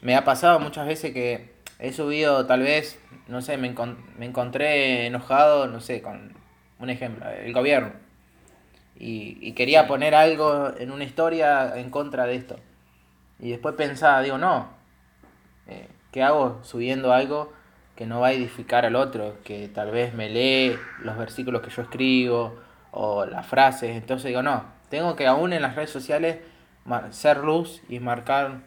me 0.00 0.14
ha 0.14 0.24
pasado 0.24 0.60
muchas 0.60 0.86
veces 0.86 1.12
que 1.12 1.52
he 1.78 1.92
subido 1.92 2.46
tal 2.46 2.60
vez, 2.60 3.00
no 3.26 3.42
sé, 3.42 3.56
me, 3.56 3.74
me 4.16 4.26
encontré 4.26 5.06
enojado, 5.06 5.66
no 5.66 5.80
sé, 5.80 6.02
con 6.02 6.32
un 6.78 6.90
ejemplo, 6.90 7.28
el 7.30 7.52
gobierno. 7.52 7.92
Y, 9.00 9.52
quería 9.52 9.86
poner 9.86 10.14
algo 10.14 10.72
en 10.76 10.90
una 10.90 11.04
historia 11.04 11.78
en 11.78 11.90
contra 11.90 12.26
de 12.26 12.34
esto. 12.34 12.56
Y 13.38 13.50
después 13.50 13.76
pensaba, 13.76 14.22
digo, 14.22 14.38
no, 14.38 14.68
eh, 15.68 15.88
¿qué 16.10 16.22
hago 16.22 16.60
subiendo 16.64 17.12
algo 17.12 17.52
que 17.94 18.06
no 18.06 18.20
va 18.20 18.28
a 18.28 18.32
edificar 18.32 18.84
al 18.84 18.96
otro? 18.96 19.36
Que 19.44 19.68
tal 19.68 19.92
vez 19.92 20.14
me 20.14 20.28
lee 20.28 20.76
los 21.00 21.16
versículos 21.16 21.62
que 21.62 21.70
yo 21.70 21.82
escribo 21.82 22.56
o 22.90 23.24
las 23.24 23.46
frases. 23.46 23.96
Entonces 23.96 24.28
digo, 24.28 24.42
no, 24.42 24.64
tengo 24.88 25.16
que 25.16 25.26
aún 25.26 25.52
en 25.52 25.62
las 25.62 25.76
redes 25.76 25.90
sociales 25.90 26.38
ser 27.10 27.38
luz 27.38 27.82
y 27.88 28.00
marcar 28.00 28.62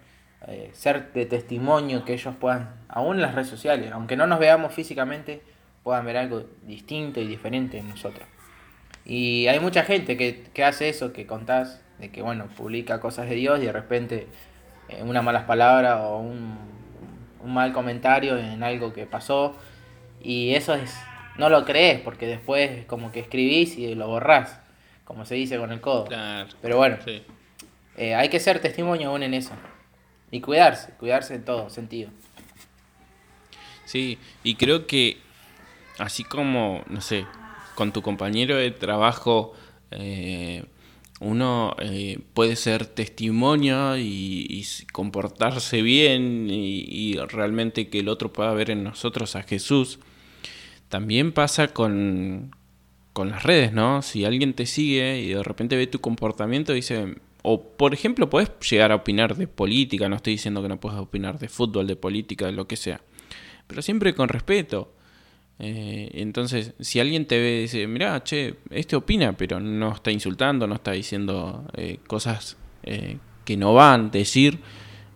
eh, 0.48 0.72
ser 0.74 1.14
de 1.14 1.26
testimonio 1.26 2.04
que 2.04 2.14
ellos 2.14 2.36
puedan, 2.40 2.74
aún 2.88 3.18
en 3.18 3.22
las 3.22 3.36
redes 3.36 3.48
sociales, 3.48 3.92
aunque 3.92 4.16
no 4.16 4.28
nos 4.28 4.40
veamos 4.40 4.74
físicamente, 4.74 5.42
puedan 5.84 6.06
ver 6.06 6.18
algo 6.18 6.46
distinto 6.64 7.20
y 7.20 7.28
diferente 7.28 7.78
en 7.78 7.90
nosotros. 7.90 8.28
Y 9.06 9.48
hay 9.48 9.60
mucha 9.60 9.84
gente 9.84 10.18
que, 10.18 10.44
que 10.54 10.64
hace 10.64 10.90
eso, 10.90 11.14
que 11.14 11.26
contás, 11.26 11.82
de 12.00 12.12
que 12.12 12.22
bueno, 12.22 12.48
publica 12.58 13.00
cosas 13.00 13.30
de 13.30 13.36
Dios 13.36 13.60
y 13.60 13.66
de 13.66 13.72
repente 13.72 14.28
eh, 14.90 15.04
una 15.04 15.22
malas 15.22 15.44
palabras 15.44 16.00
o 16.02 16.18
un, 16.18 16.58
un 17.44 17.54
mal 17.54 17.74
comentario 17.74 18.38
en 18.38 18.64
algo 18.64 18.94
que 18.94 19.06
pasó. 19.06 19.56
Y 20.22 20.54
eso 20.56 20.74
es, 20.76 20.96
no 21.38 21.50
lo 21.50 21.66
crees, 21.66 22.00
porque 22.02 22.28
después 22.28 22.86
como 22.86 23.12
que 23.12 23.20
escribís 23.20 23.78
y 23.78 23.94
lo 23.96 24.08
borrás, 24.08 24.61
como 25.12 25.26
se 25.26 25.36
dice 25.36 25.58
con 25.58 25.74
el 25.74 25.82
codo. 25.82 26.08
Pero 26.62 26.78
bueno, 26.78 26.98
eh, 27.98 28.16
hay 28.16 28.30
que 28.30 28.40
ser 28.40 28.62
testimonio 28.62 29.10
aún 29.10 29.24
en 29.24 29.34
eso. 29.34 29.52
Y 30.32 30.40
cuidarse, 30.40 30.94
cuidarse 30.94 31.36
en 31.36 31.44
todo 31.44 31.70
sentido. 31.70 32.10
Sí, 33.84 34.18
y 34.42 34.56
creo 34.56 34.88
que 34.88 35.18
así 35.98 36.24
como, 36.24 36.82
no 36.88 37.02
sé, 37.02 37.26
con 37.76 37.92
tu 37.92 38.02
compañero 38.02 38.56
de 38.56 38.72
trabajo, 38.72 39.52
eh, 39.92 40.64
uno 41.20 41.76
eh, 41.80 42.20
puede 42.34 42.56
ser 42.56 42.86
testimonio 42.86 43.98
y, 43.98 44.66
comportarse 44.94 45.82
bien 45.82 46.48
y, 46.50 47.18
realmente 47.18 47.90
que 47.90 48.00
el 48.00 48.08
otro 48.08 48.32
pueda 48.32 48.54
ver 48.54 48.70
en 48.70 48.86
nosotros 48.86 49.36
a 49.36 49.44
Jesús. 49.44 50.00
También 50.88 51.34
pasa 51.34 51.68
con, 51.68 52.56
con 53.14 53.30
las 53.30 53.44
redes, 53.44 53.74
¿no? 53.74 54.02
Si 54.02 54.26
alguien 54.26 54.54
te 54.54 54.66
sigue 54.66 55.20
y 55.20 55.30
de 55.30 55.44
repente 55.44 55.76
ve 55.76 55.88
tu 55.88 56.00
comportamiento, 56.00 56.74
dice, 56.74 57.16
o, 57.44 57.62
por 57.62 57.94
ejemplo, 57.94 58.30
puedes 58.30 58.52
llegar 58.70 58.92
a 58.92 58.96
opinar 58.96 59.36
de 59.36 59.48
política, 59.48 60.08
no 60.08 60.16
estoy 60.16 60.34
diciendo 60.34 60.62
que 60.62 60.70
no 60.70 60.80
puedas 60.80 61.00
opinar 61.00 61.40
de 61.40 61.50
fútbol, 61.50 61.88
de 61.88 61.96
política, 61.96 62.46
de 62.46 62.54
lo 62.54 62.68
que 62.68 62.78
sea, 62.78 63.02
pero 63.68 63.82
siempre 63.82 64.14
con 64.14 64.30
respeto. 64.30 64.94
Eh, 65.60 66.10
entonces, 66.14 66.74
si 66.80 67.00
alguien 67.00 67.26
te 67.28 67.38
ve 67.38 67.58
y 67.58 67.62
dice, 67.64 67.86
mira, 67.86 68.24
che, 68.24 68.56
este 68.72 68.96
opina, 68.96 69.34
pero 69.34 69.60
no 69.60 69.94
está 69.94 70.12
insultando, 70.12 70.66
no 70.66 70.76
está 70.76 70.92
diciendo 70.94 71.66
eh, 71.76 72.00
cosas 72.08 72.58
eh, 72.84 73.18
que 73.46 73.58
no 73.58 73.74
van 73.74 74.08
a 74.08 74.10
decir, 74.10 74.60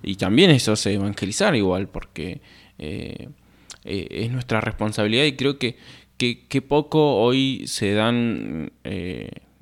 y 0.04 0.16
también 0.16 0.52
eso 0.52 0.74
es 0.74 0.86
evangelizar 0.86 1.56
igual, 1.56 1.88
porque 1.88 2.42
es 2.78 4.32
nuestra 4.32 4.62
responsabilidad 4.62 5.24
y 5.24 5.36
creo 5.36 5.58
que, 5.58 5.78
que, 6.18 6.48
que 6.48 6.62
poco 6.62 7.18
hoy 7.18 7.68
se 7.68 7.94
dan 7.94 8.72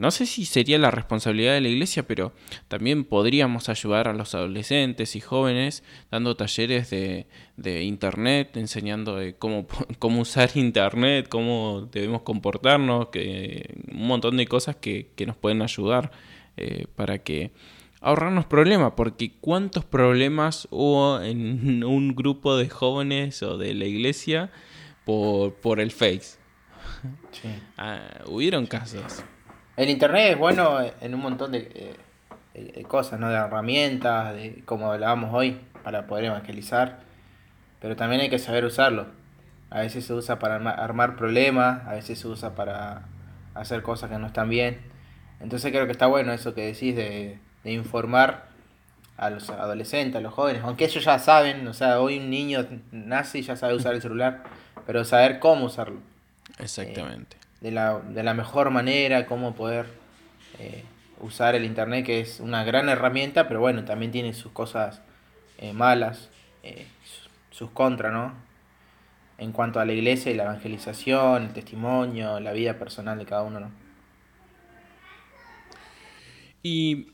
no 0.04 0.12
sé 0.12 0.26
si 0.26 0.44
sería 0.46 0.78
la 0.80 0.92
responsabilidad 0.92 1.54
de 1.54 1.62
la 1.62 1.70
iglesia, 1.70 2.06
pero 2.06 2.34
también 2.68 3.06
podríamos 3.06 3.70
ayudar 3.70 4.08
a 4.10 4.14
los 4.14 4.36
adolescentes 4.36 5.16
y 5.16 5.22
jóvenes 5.22 5.82
dando 6.12 6.36
talleres 6.36 6.90
de, 6.90 7.84
internet, 7.84 8.58
enseñando 8.58 9.20
cómo, 9.40 9.66
cómo 10.00 10.22
usar 10.22 10.50
internet, 10.56 11.28
cómo 11.30 11.88
debemos 11.92 12.24
comportarnos, 12.24 13.08
que, 13.10 13.76
un 13.92 14.08
montón 14.08 14.36
de 14.36 14.46
cosas 14.46 14.76
que, 14.76 15.08
nos 15.26 15.38
pueden 15.38 15.62
ayudar 15.62 16.12
eh, 16.58 16.88
para 16.98 17.20
que 17.20 17.52
ahorrarnos 18.02 18.46
problemas, 18.46 18.94
porque 18.98 19.32
cuántos 19.40 19.86
problemas 19.86 20.68
hubo 20.70 21.22
en 21.22 21.84
un 21.86 22.14
grupo 22.14 22.58
de 22.58 22.68
jóvenes 22.68 23.42
o 23.42 23.58
de 23.58 23.74
la 23.74 23.86
iglesia 23.86 24.52
por, 25.06 25.54
por 25.54 25.80
el 25.80 25.92
Face. 25.92 26.43
Ah, 27.78 28.00
hubieron 28.28 28.66
casos. 28.66 29.24
El 29.76 29.90
internet 29.90 30.34
es 30.34 30.38
bueno 30.38 30.78
en 31.02 31.14
un 31.14 31.20
montón 31.20 31.52
de, 31.52 31.96
cosas, 32.88 33.20
¿no? 33.20 33.30
De 33.30 33.36
herramientas, 33.36 34.34
de 34.36 34.62
como 34.66 34.92
hablábamos 34.92 35.34
hoy, 35.34 35.60
para 35.84 36.08
poder 36.08 36.26
evangelizar. 36.26 37.00
Pero 37.82 37.96
también 37.96 38.22
hay 38.22 38.30
que 38.30 38.40
saber 38.40 38.66
usarlo. 38.66 39.08
A 39.70 39.80
veces 39.80 40.06
se 40.06 40.14
usa 40.14 40.40
para 40.40 40.56
armar, 40.56 41.16
problemas, 41.16 41.86
a 41.88 41.94
veces 41.94 42.20
se 42.20 42.28
usa 42.28 42.56
para 42.56 43.06
hacer 43.56 43.82
cosas 43.82 44.10
que 44.10 44.18
no 44.20 44.28
están 44.28 44.50
bien. 44.50 44.80
Entonces 45.40 45.72
creo 45.72 45.86
que 45.86 45.92
está 45.92 46.06
bueno 46.08 46.32
eso 46.32 46.54
que 46.54 46.66
decís 46.66 46.96
de, 46.96 47.40
de 47.64 47.72
informar 47.72 48.54
a 49.18 49.30
los 49.30 49.50
adolescentes, 49.50 50.16
a 50.16 50.22
los 50.22 50.34
jóvenes, 50.34 50.64
aunque 50.64 50.86
ellos 50.86 51.04
ya 51.04 51.20
saben, 51.20 51.68
o 51.68 51.74
sea, 51.74 52.00
hoy 52.00 52.18
un 52.18 52.30
niño 52.30 52.66
nace 52.92 53.40
y 53.40 53.42
ya 53.42 53.56
sabe 53.56 53.76
usar 53.76 53.94
el 53.94 54.02
celular, 54.02 54.44
pero 54.86 55.04
saber 55.06 55.40
cómo 55.40 55.66
usarlo. 55.66 56.00
Exactamente 56.60 57.44
de 57.64 57.72
la, 57.72 58.00
de 58.00 58.24
la 58.24 58.34
mejor 58.34 58.70
manera, 58.72 59.26
cómo 59.26 59.56
poder 59.56 59.86
eh, 60.60 60.84
usar 61.22 61.56
el 61.56 61.64
Internet, 61.64 62.06
que 62.06 62.20
es 62.20 62.42
una 62.42 62.66
gran 62.66 62.90
herramienta, 62.90 63.48
pero 63.48 63.62
bueno, 63.62 63.86
también 63.86 64.12
tiene 64.12 64.34
sus 64.34 64.52
cosas 64.52 65.02
eh, 65.58 65.72
malas, 65.72 66.30
eh, 66.62 66.86
sus 67.52 67.72
contras, 67.72 68.12
¿no? 68.12 68.34
En 69.38 69.54
cuanto 69.54 69.80
a 69.80 69.86
la 69.86 69.94
iglesia 69.94 70.30
y 70.30 70.36
la 70.36 70.44
evangelización, 70.44 71.44
el 71.44 71.54
testimonio, 71.54 72.42
la 72.42 72.52
vida 72.52 72.78
personal 72.78 73.18
de 73.18 73.26
cada 73.26 73.44
uno, 73.44 73.62
¿no? 73.62 73.72
Y 76.62 77.14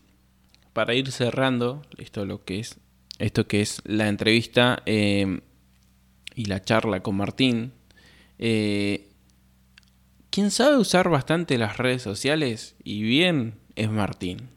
para 0.74 0.96
ir 0.96 1.12
cerrando 1.12 1.84
esto 1.98 2.26
lo 2.26 2.44
que 2.44 2.60
es 2.60 2.80
esto 3.20 3.48
que 3.48 3.62
es 3.62 3.82
la 3.86 4.08
entrevista 4.08 4.82
y 4.86 6.46
la 6.46 6.62
charla 6.62 7.02
con 7.02 7.18
Martín 7.18 7.74
eh, 8.42 9.09
quien 10.40 10.52
sabe 10.52 10.78
usar 10.78 11.10
bastante 11.10 11.58
las 11.58 11.76
redes 11.76 12.02
sociales 12.02 12.78
y 12.82 13.04
bien 13.04 13.60
es 13.76 13.92
Martín. 13.92 14.50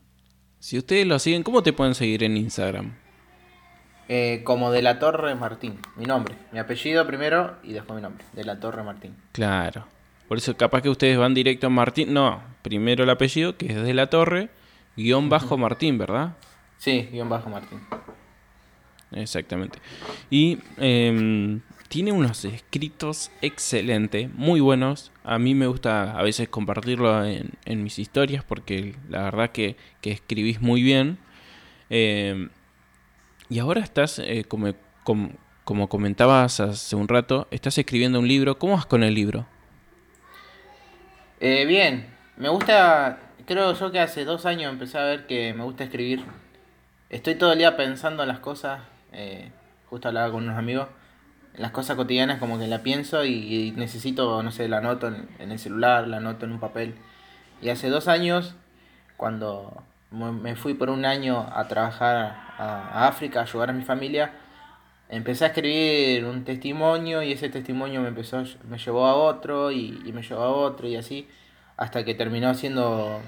Si 0.60 0.78
ustedes 0.78 1.08
lo 1.08 1.18
siguen, 1.18 1.42
¿cómo 1.42 1.64
te 1.64 1.72
pueden 1.72 1.96
seguir 1.96 2.22
en 2.22 2.36
Instagram? 2.36 2.94
Eh, 4.08 4.42
como 4.44 4.70
De 4.70 4.80
la 4.80 5.00
Torre 5.00 5.34
Martín, 5.34 5.80
mi 5.96 6.04
nombre, 6.04 6.36
mi 6.52 6.60
apellido 6.60 7.04
primero 7.04 7.56
y 7.64 7.72
después 7.72 7.96
mi 7.96 8.02
nombre, 8.02 8.24
De 8.32 8.44
la 8.44 8.60
Torre 8.60 8.84
Martín. 8.84 9.16
Claro. 9.32 9.88
Por 10.28 10.38
eso 10.38 10.56
capaz 10.56 10.82
que 10.82 10.88
ustedes 10.88 11.18
van 11.18 11.34
directo 11.34 11.66
a 11.66 11.70
Martín. 11.70 12.14
No, 12.14 12.40
primero 12.62 13.02
el 13.02 13.10
apellido, 13.10 13.56
que 13.56 13.66
es 13.66 13.82
De 13.82 13.92
la 13.92 14.06
Torre, 14.06 14.50
guion 14.96 15.28
bajo 15.28 15.58
Martín, 15.58 15.98
¿verdad? 15.98 16.36
Sí, 16.78 17.08
guion 17.10 17.28
bajo 17.28 17.50
Martín. 17.50 17.80
Exactamente. 19.10 19.80
Y 20.30 20.58
eh, 20.78 21.58
tiene 21.92 22.10
unos 22.10 22.46
escritos 22.46 23.30
excelentes, 23.42 24.32
muy 24.32 24.60
buenos. 24.60 25.12
A 25.24 25.38
mí 25.38 25.54
me 25.54 25.66
gusta 25.66 26.18
a 26.18 26.22
veces 26.22 26.48
compartirlo 26.48 27.22
en, 27.22 27.52
mis 27.82 27.98
historias 27.98 28.42
porque 28.42 28.94
la 29.10 29.24
verdad 29.24 29.50
que, 29.50 29.76
escribís 30.02 30.62
muy 30.62 30.82
bien. 30.82 31.18
Eh, 31.90 32.48
Y 33.50 33.58
ahora 33.58 33.82
estás, 33.82 34.18
eh, 34.20 34.44
como, 34.48 34.72
como, 35.64 35.88
comentabas 35.90 36.60
hace 36.60 36.96
un 36.96 37.08
rato, 37.08 37.46
estás 37.50 37.76
escribiendo 37.76 38.20
un 38.20 38.26
libro. 38.26 38.58
¿Cómo 38.58 38.72
vas 38.72 38.86
con 38.86 39.02
el 39.02 39.14
libro? 39.14 39.46
Eh, 41.40 41.66
bien, 41.66 42.06
me 42.38 42.48
gusta, 42.48 43.18
creo 43.44 43.74
yo 43.74 43.92
que 43.92 44.00
hace 44.00 44.24
dos 44.24 44.46
años 44.46 44.72
empecé 44.72 44.96
a 44.96 45.04
ver 45.04 45.26
que 45.26 45.52
me 45.52 45.62
gusta 45.62 45.84
escribir. 45.84 46.24
Estoy 47.10 47.34
todo 47.34 47.52
el 47.52 47.58
día 47.58 47.76
pensando 47.76 48.22
en 48.22 48.30
las 48.30 48.38
cosas, 48.38 48.80
eh, 49.12 49.50
justo 49.90 50.08
hablaba 50.08 50.32
con 50.32 50.44
unos 50.44 50.56
amigos, 50.56 50.88
las 51.56 51.70
cosas 51.72 51.96
cotidianas 51.96 52.38
como 52.38 52.58
que 52.58 52.66
la 52.66 52.82
pienso 52.82 53.24
y, 53.24 53.72
necesito, 53.76 54.42
no 54.42 54.50
sé, 54.50 54.68
la 54.68 54.78
anoto 54.78 55.08
en, 55.08 55.28
en, 55.38 55.52
el 55.52 55.58
celular, 55.58 56.08
la 56.08 56.18
anoto 56.18 56.46
en 56.46 56.52
un 56.52 56.60
papel. 56.60 56.94
Y 57.60 57.68
hace 57.68 57.88
dos 57.88 58.08
años, 58.08 58.54
cuando 59.16 59.84
me 60.12 60.56
fui 60.56 60.74
por 60.74 60.90
un 60.90 61.04
año 61.04 61.48
a 61.54 61.66
trabajar 61.68 62.36
a, 62.58 63.08
África, 63.08 63.40
a 63.40 63.42
ayudar 63.44 63.70
a 63.70 63.72
mi 63.72 63.82
familia, 63.82 64.32
empecé 65.08 65.44
a 65.44 65.48
escribir 65.48 66.24
un 66.26 66.44
testimonio 66.44 67.22
y 67.22 67.32
ese 67.32 67.48
testimonio 67.48 68.02
me 68.02 68.08
empezó, 68.08 68.44
me 68.68 68.78
llevó 68.78 69.06
a 69.06 69.14
otro 69.14 69.72
y, 69.72 70.12
me 70.12 70.22
llevó 70.22 70.42
a 70.42 70.50
otro 70.50 70.86
y 70.86 70.96
así, 70.96 71.28
hasta 71.76 72.04
que 72.04 72.14
terminó 72.14 72.54
siendo 72.54 73.20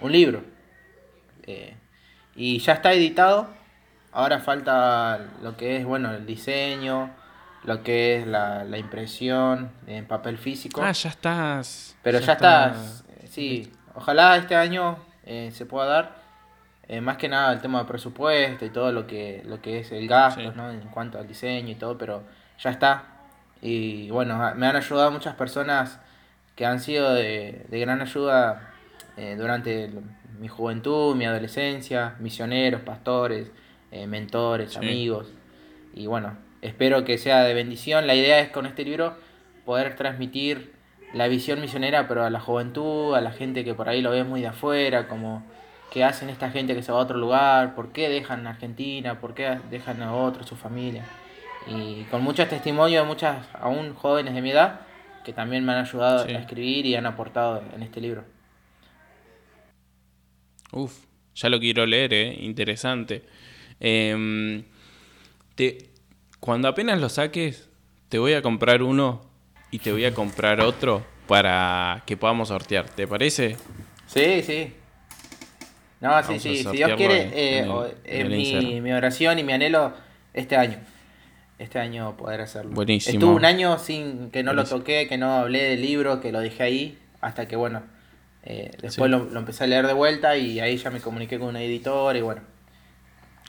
un 0.00 0.12
libro. 0.12 0.42
Eh, 1.44 1.76
y 2.34 2.58
ya 2.58 2.74
está 2.74 2.92
editado, 2.92 3.48
ahora 4.10 4.40
falta 4.40 5.20
lo 5.42 5.56
que 5.56 5.76
es, 5.76 5.84
bueno, 5.84 6.12
el 6.12 6.26
diseño, 6.26 7.10
lo 7.64 7.82
que 7.82 8.18
es 8.18 8.26
la, 8.26 8.66
impresión 8.76 9.70
en 9.86 10.06
papel 10.06 10.38
físico. 10.38 10.82
Ah, 10.82 10.92
ya 10.92 11.10
estás. 11.10 11.96
Pero 12.02 12.18
ya, 12.18 12.32
estás, 12.32 13.04
sí, 13.28 13.72
ojalá 13.94 14.36
este 14.36 14.56
año 14.56 14.98
eh, 15.24 15.50
se 15.52 15.66
pueda 15.66 15.86
dar. 15.86 16.22
Eh, 16.88 17.00
más 17.00 17.16
que 17.16 17.28
nada 17.28 17.52
el 17.52 17.60
tema 17.60 17.78
de 17.78 17.84
presupuesto 17.84 18.64
y 18.64 18.70
todo 18.70 18.90
lo 18.92 19.06
que, 19.06 19.42
lo 19.46 19.62
que 19.62 19.78
es 19.78 19.92
el 19.92 20.08
gasto, 20.08 20.52
¿no? 20.52 20.70
En 20.70 20.80
cuanto 20.88 21.18
al 21.18 21.28
diseño 21.28 21.70
y 21.70 21.76
todo, 21.76 21.96
pero 21.96 22.24
ya 22.58 22.70
está. 22.70 23.04
Y 23.62 24.10
bueno, 24.10 24.36
me 24.56 24.66
han 24.66 24.76
ayudado 24.76 25.10
muchas 25.12 25.36
personas 25.36 26.00
que 26.56 26.66
han 26.66 26.80
sido 26.80 27.14
de, 27.14 27.64
gran 27.70 28.00
ayuda 28.00 28.72
eh, 29.16 29.36
durante 29.38 29.90
mi 30.38 30.48
juventud, 30.48 31.14
mi 31.14 31.24
adolescencia, 31.24 32.16
misioneros, 32.18 32.82
pastores, 32.82 33.50
eh, 33.90 34.06
mentores, 34.06 34.76
amigos. 34.76 35.32
Y 35.94 36.06
bueno, 36.06 36.36
espero 36.62 37.04
que 37.04 37.18
sea 37.18 37.42
de 37.42 37.52
bendición. 37.52 38.06
La 38.06 38.14
idea 38.14 38.40
es 38.40 38.48
con 38.48 38.66
este 38.66 38.84
libro 38.84 39.16
poder 39.66 39.96
transmitir 39.96 40.72
la 41.12 41.28
visión 41.28 41.60
misionera, 41.60 42.08
pero 42.08 42.24
a 42.24 42.30
la 42.30 42.40
juventud, 42.40 43.14
a 43.14 43.20
la 43.20 43.32
gente 43.32 43.64
que 43.64 43.74
por 43.74 43.88
ahí 43.88 44.00
lo 44.00 44.10
ve 44.10 44.24
muy 44.24 44.40
de 44.40 44.46
afuera, 44.46 45.08
como 45.08 45.44
qué 45.92 46.04
hacen 46.04 46.30
esta 46.30 46.50
gente 46.50 46.74
que 46.74 46.82
se 46.82 46.90
va 46.90 46.98
a 46.98 47.02
otro 47.02 47.18
lugar, 47.18 47.74
por 47.74 47.92
qué 47.92 48.08
dejan 48.08 48.46
Argentina, 48.46 49.20
por 49.20 49.34
qué 49.34 49.58
dejan 49.70 50.00
a 50.02 50.14
otro, 50.14 50.44
su 50.44 50.56
familia. 50.56 51.04
Y 51.66 52.04
con 52.04 52.22
muchos 52.22 52.48
testimonios 52.48 53.02
de 53.02 53.08
muchas, 53.08 53.46
aún 53.52 53.94
jóvenes 53.94 54.34
de 54.34 54.40
mi 54.40 54.50
edad, 54.50 54.80
que 55.24 55.32
también 55.32 55.64
me 55.64 55.72
han 55.72 55.84
ayudado 55.84 56.24
a 56.24 56.30
escribir 56.30 56.86
y 56.86 56.94
han 56.94 57.06
aportado 57.06 57.62
en 57.74 57.82
este 57.82 58.00
libro. 58.00 58.24
Uf, 60.72 61.04
ya 61.34 61.50
lo 61.50 61.60
quiero 61.60 61.84
leer, 61.84 62.14
¿eh? 62.14 62.36
interesante. 62.40 63.22
Em, 63.78 64.64
te, 65.54 65.91
cuando 66.42 66.66
apenas 66.66 67.00
lo 67.00 67.08
saques, 67.08 67.68
te 68.08 68.18
voy 68.18 68.32
a 68.32 68.42
comprar 68.42 68.82
uno 68.82 69.20
y 69.70 69.78
te 69.78 69.92
voy 69.92 70.04
a 70.04 70.12
comprar 70.12 70.60
otro 70.60 71.06
para 71.28 72.02
que 72.04 72.16
podamos 72.16 72.48
sortear, 72.48 72.88
¿te 72.88 73.06
parece? 73.06 73.56
Sí, 74.08 74.42
sí. 74.42 74.72
No, 76.00 76.20
sí, 76.24 76.40
sí, 76.40 76.64
si 76.64 76.70
Dios 76.72 76.94
quiere, 76.96 77.30
eh, 77.32 77.94
es 78.02 78.28
mi, 78.28 78.80
mi, 78.80 78.90
oración 78.90 79.38
y 79.38 79.44
mi 79.44 79.52
anhelo 79.52 79.92
este 80.34 80.56
año. 80.56 80.78
Este 81.60 81.78
año 81.78 82.16
poder 82.16 82.40
hacerlo. 82.40 82.72
Buenísimo. 82.72 83.12
Estuve 83.12 83.34
un 83.36 83.44
año 83.44 83.78
sin 83.78 84.32
que 84.32 84.42
no 84.42 84.52
lo 84.52 84.64
toqué, 84.64 85.06
que 85.06 85.18
no 85.18 85.36
hablé 85.36 85.62
del 85.62 85.82
libro, 85.82 86.20
que 86.20 86.32
lo 86.32 86.40
dejé 86.40 86.64
ahí, 86.64 86.98
hasta 87.20 87.46
que, 87.46 87.54
bueno, 87.54 87.84
eh, 88.42 88.72
después 88.82 89.08
lo, 89.08 89.28
empecé 89.38 89.62
a 89.62 89.68
leer 89.68 89.86
de 89.86 89.92
vuelta 89.92 90.36
y 90.36 90.58
ahí 90.58 90.76
ya 90.76 90.90
me 90.90 90.98
comuniqué 90.98 91.38
con 91.38 91.50
un 91.50 91.56
editor 91.56 92.16
y 92.16 92.20
bueno. 92.20 92.42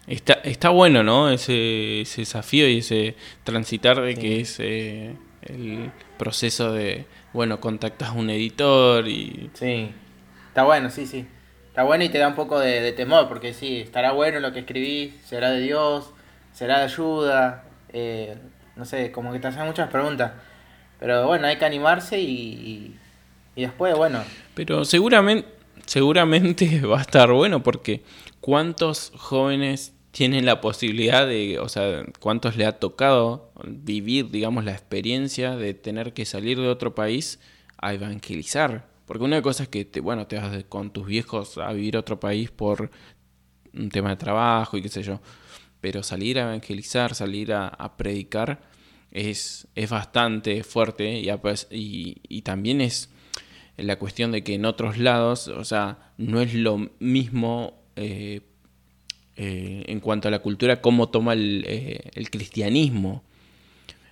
Está, 0.08 0.34
está 0.44 0.70
bueno, 0.70 1.04
¿no? 1.04 1.30
Ese, 1.30 2.02
ese 2.02 2.22
desafío 2.22 2.68
y 2.68 2.80
ese 2.80 3.16
transitar 3.44 4.02
de 4.02 4.16
que 4.16 4.42
es 4.42 4.60
eh, 4.60 5.16
el 5.42 5.92
proceso 6.18 6.74
de, 6.74 7.06
bueno, 7.32 7.60
contactas 7.60 8.10
a 8.10 8.12
un 8.14 8.30
editor 8.30 9.08
y... 9.08 9.50
Sí, 9.54 9.92
está 10.50 10.64
bueno, 10.64 10.90
sí, 10.90 11.08
sí. 11.08 11.26
Está 11.70 11.84
bueno 11.84 12.04
y 12.04 12.10
te 12.10 12.20
da 12.20 12.28
un 12.28 12.36
poco 12.36 12.60
de, 12.60 12.92
temor, 12.92 13.28
porque 13.28 13.54
sí, 13.54 13.80
estará 13.80 14.12
bueno 14.12 14.40
lo 14.40 14.54
que 14.54 14.60
escribí, 14.60 15.18
será 15.26 15.50
de 15.50 15.60
Dios, 15.60 16.12
será 16.52 16.78
de 16.78 16.84
ayuda, 16.84 17.64
eh, 17.92 18.38
no 18.76 18.86
sé, 18.86 19.12
como 19.12 19.34
que 19.34 19.40
te 19.40 19.48
hacen 19.48 19.66
muchas 19.66 19.90
preguntas. 19.90 20.34
Pero 21.00 21.26
bueno, 21.26 21.48
hay 21.48 21.58
que 21.58 21.66
animarse 21.66 22.20
y, 22.20 22.96
y, 23.56 23.62
después, 23.62 23.96
bueno. 23.96 24.24
Pero 24.54 24.86
seguramente, 24.86 25.48
seguramente 25.86 26.82
va 26.86 27.00
a 27.00 27.02
estar 27.02 27.32
bueno 27.32 27.64
porque 27.64 28.04
¿cuántos 28.40 29.12
jóvenes 29.16 29.94
tienen 30.12 30.46
la 30.46 30.62
posibilidad 30.62 31.26
de, 31.26 31.60
o 31.60 31.68
sea, 31.70 32.06
cuántos 32.20 32.56
le 32.56 32.66
ha 32.66 32.80
tocado 32.80 33.52
vivir, 33.66 34.30
digamos, 34.30 34.64
la 34.64 34.72
experiencia 34.72 35.56
de 35.56 35.74
tener 35.74 36.14
que 36.14 36.26
salir 36.26 36.60
de 36.60 36.68
otro 36.68 36.94
país 36.94 37.40
a 37.78 37.94
evangelizar? 37.94 38.88
Porque 39.06 39.24
una 39.24 39.42
cosa 39.42 39.64
es 39.64 39.70
que, 39.70 39.86
te, 39.86 40.00
bueno, 40.02 40.28
te 40.28 40.38
vas 40.38 40.64
con 40.66 40.92
tus 40.92 41.08
viejos 41.08 41.58
a 41.58 41.74
vivir 41.74 41.96
a 41.96 42.02
otro 42.02 42.20
país 42.20 42.52
por 42.52 42.92
un 43.74 43.90
tema 43.90 44.10
de 44.10 44.16
trabajo 44.16 44.78
y 44.78 44.82
qué 44.82 44.90
sé 44.90 45.04
yo. 45.04 45.20
Pero 45.82 46.04
salir 46.04 46.40
a 46.40 46.44
evangelizar, 46.44 47.16
salir 47.16 47.54
a, 47.54 47.98
predicar 47.98 48.62
es, 49.12 49.68
es, 49.76 49.90
bastante 49.90 50.64
fuerte 50.64 51.22
y, 51.72 52.42
también 52.44 52.82
es 52.82 53.10
la 53.78 53.98
cuestión 53.98 54.32
de 54.32 54.44
que 54.44 54.56
en 54.56 54.66
otros 54.66 54.98
lados, 54.98 55.48
o 55.48 55.64
sea, 55.64 56.12
no 56.18 56.42
es 56.42 56.54
lo 56.54 56.90
mismo 57.00 57.82
eh, 57.96 58.42
eh, 59.36 59.84
en 59.88 60.00
cuanto 60.00 60.28
a 60.28 60.32
la 60.32 60.40
cultura 60.40 60.82
cómo 60.82 61.10
toma 61.10 61.34
el, 61.34 61.64
eh, 61.68 62.12
cristianismo. 62.30 63.24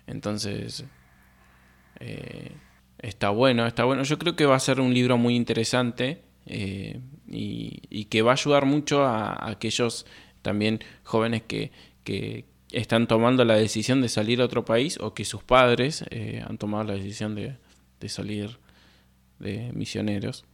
Entonces, 0.08 0.86
Está 2.97 3.30
bueno, 3.30 3.67
está 3.67 3.84
bueno. 3.84 4.04
Yo 4.04 4.17
creo 4.17 4.36
que 4.36 4.45
va 4.45 4.56
a 4.56 4.60
ser 4.60 4.80
un 4.80 4.93
libro 4.93 5.17
muy 5.17 5.36
interesante 5.36 6.21
y, 6.47 8.06
que 8.06 8.21
va 8.24 8.32
a 8.32 8.34
ayudar 8.34 8.65
mucho 8.65 9.04
a, 9.04 9.50
aquellos 9.50 10.08
también 10.41 10.80
jóvenes 11.04 11.43
que, 11.43 11.71
están 12.71 13.06
tomando 13.06 13.43
la 13.43 13.56
decisión 13.56 14.02
de 14.02 14.10
salir 14.10 14.41
a 14.41 14.45
otro 14.45 14.65
país 14.65 14.97
o 15.00 15.13
que 15.13 15.26
sus 15.26 15.43
padres 15.43 16.06
han 16.47 16.58
tomado 16.58 16.86
la 16.86 16.93
decisión 16.93 17.36
de, 17.36 17.58
salir 18.10 18.58
de 19.41 19.71
misioneros. 19.73 20.45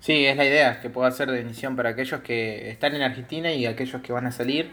Sí, 0.00 0.24
es 0.24 0.36
la 0.36 0.44
idea, 0.44 0.80
que 0.80 0.90
pueda 0.90 1.10
ser 1.10 1.30
de 1.30 1.44
misión 1.44 1.76
para 1.76 1.90
aquellos 1.90 2.20
que 2.22 2.70
están 2.70 2.94
en 2.94 3.02
Argentina 3.02 3.52
y 3.52 3.66
aquellos 3.66 4.00
que 4.00 4.12
van 4.12 4.26
a 4.26 4.32
salir 4.32 4.72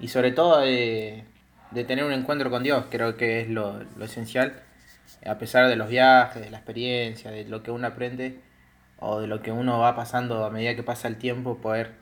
y 0.00 0.08
sobre 0.08 0.32
todo 0.32 0.60
de, 0.60 1.24
tener 1.86 2.04
un 2.04 2.12
encuentro 2.12 2.50
con 2.50 2.62
Dios, 2.62 2.86
creo 2.90 3.16
que 3.16 3.40
es 3.40 3.48
lo, 3.48 3.82
lo 3.96 4.04
esencial 4.04 4.62
a 5.24 5.38
pesar 5.38 5.68
de 5.68 5.76
los 5.76 5.88
viajes, 5.88 6.42
de 6.42 6.50
la 6.50 6.58
experiencia, 6.58 7.30
de 7.30 7.44
lo 7.44 7.62
que 7.62 7.70
uno 7.70 7.86
aprende 7.86 8.40
o 8.98 9.20
de 9.20 9.26
lo 9.26 9.42
que 9.42 9.52
uno 9.52 9.78
va 9.78 9.96
pasando 9.96 10.44
a 10.44 10.50
medida 10.50 10.74
que 10.76 10.82
pasa 10.82 11.08
el 11.08 11.16
tiempo, 11.16 11.58
poder 11.58 11.92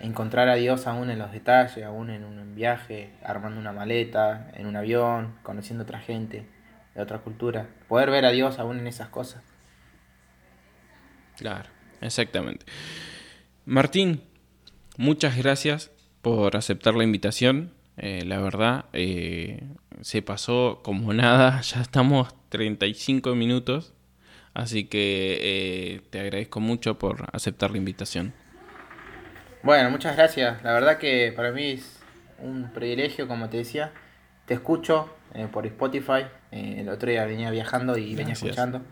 encontrar 0.00 0.48
a 0.48 0.54
Dios 0.54 0.86
aún 0.86 1.10
en 1.10 1.18
los 1.18 1.30
detalles, 1.30 1.84
aún 1.84 2.10
en 2.10 2.24
un 2.24 2.54
viaje, 2.54 3.12
armando 3.22 3.60
una 3.60 3.72
maleta, 3.72 4.50
en 4.54 4.66
un 4.66 4.76
avión, 4.76 5.34
conociendo 5.42 5.84
otra 5.84 6.00
gente 6.00 6.46
de 6.94 7.02
otra 7.02 7.18
cultura, 7.18 7.68
poder 7.88 8.10
ver 8.10 8.24
a 8.24 8.30
Dios 8.30 8.58
aún 8.58 8.78
en 8.78 8.86
esas 8.86 9.08
cosas. 9.08 9.42
Claro, 11.36 11.68
exactamente. 12.00 12.64
Martín, 13.64 14.22
muchas 14.96 15.36
gracias 15.36 15.90
por 16.22 16.56
aceptar 16.56 16.94
la 16.94 17.04
invitación. 17.04 17.72
Eh, 17.96 18.24
la 18.24 18.40
verdad, 18.40 18.86
eh, 18.92 19.62
se 20.00 20.22
pasó 20.22 20.80
como 20.82 21.12
nada, 21.14 21.60
ya 21.60 21.80
estamos 21.80 22.34
35 22.48 23.34
minutos, 23.34 23.94
así 24.52 24.84
que 24.84 25.38
eh, 25.40 26.00
te 26.10 26.20
agradezco 26.20 26.60
mucho 26.60 26.98
por 26.98 27.26
aceptar 27.32 27.70
la 27.70 27.78
invitación. 27.78 28.32
Bueno, 29.62 29.90
muchas 29.90 30.16
gracias, 30.16 30.62
la 30.62 30.72
verdad 30.72 30.98
que 30.98 31.32
para 31.34 31.50
mí 31.50 31.70
es 31.72 32.00
un 32.38 32.70
privilegio, 32.72 33.26
como 33.26 33.48
te 33.48 33.56
decía, 33.56 33.92
te 34.44 34.54
escucho 34.54 35.08
por 35.52 35.66
Spotify, 35.66 36.26
el 36.50 36.88
otro 36.88 37.10
día 37.10 37.24
venía 37.24 37.50
viajando 37.50 37.98
y 37.98 38.14
venía 38.14 38.34
escuchando, 38.34 38.82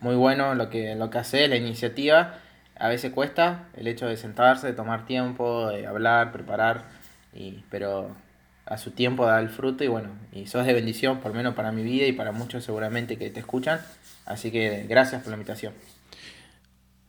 muy 0.00 0.16
bueno 0.16 0.54
lo 0.54 0.70
que, 0.70 0.94
lo 0.94 1.10
que 1.10 1.18
hace, 1.18 1.48
la 1.48 1.56
iniciativa, 1.56 2.38
a 2.76 2.88
veces 2.88 3.12
cuesta 3.12 3.68
el 3.76 3.86
hecho 3.86 4.06
de 4.06 4.16
sentarse, 4.16 4.66
de 4.66 4.72
tomar 4.72 5.06
tiempo, 5.06 5.68
de 5.68 5.86
hablar, 5.86 6.32
preparar, 6.32 6.84
y, 7.32 7.64
pero 7.70 8.10
a 8.66 8.78
su 8.78 8.92
tiempo 8.92 9.26
da 9.26 9.40
el 9.40 9.48
fruto 9.48 9.84
y 9.84 9.88
bueno, 9.88 10.10
y 10.32 10.46
sos 10.46 10.66
de 10.66 10.72
bendición, 10.72 11.20
por 11.20 11.30
lo 11.30 11.36
menos 11.36 11.54
para 11.54 11.70
mi 11.72 11.82
vida 11.82 12.06
y 12.06 12.12
para 12.12 12.32
muchos 12.32 12.64
seguramente 12.64 13.16
que 13.16 13.30
te 13.30 13.40
escuchan. 13.40 13.80
Así 14.26 14.50
que 14.50 14.86
gracias 14.88 15.22
por 15.22 15.30
la 15.30 15.36
invitación. 15.36 15.74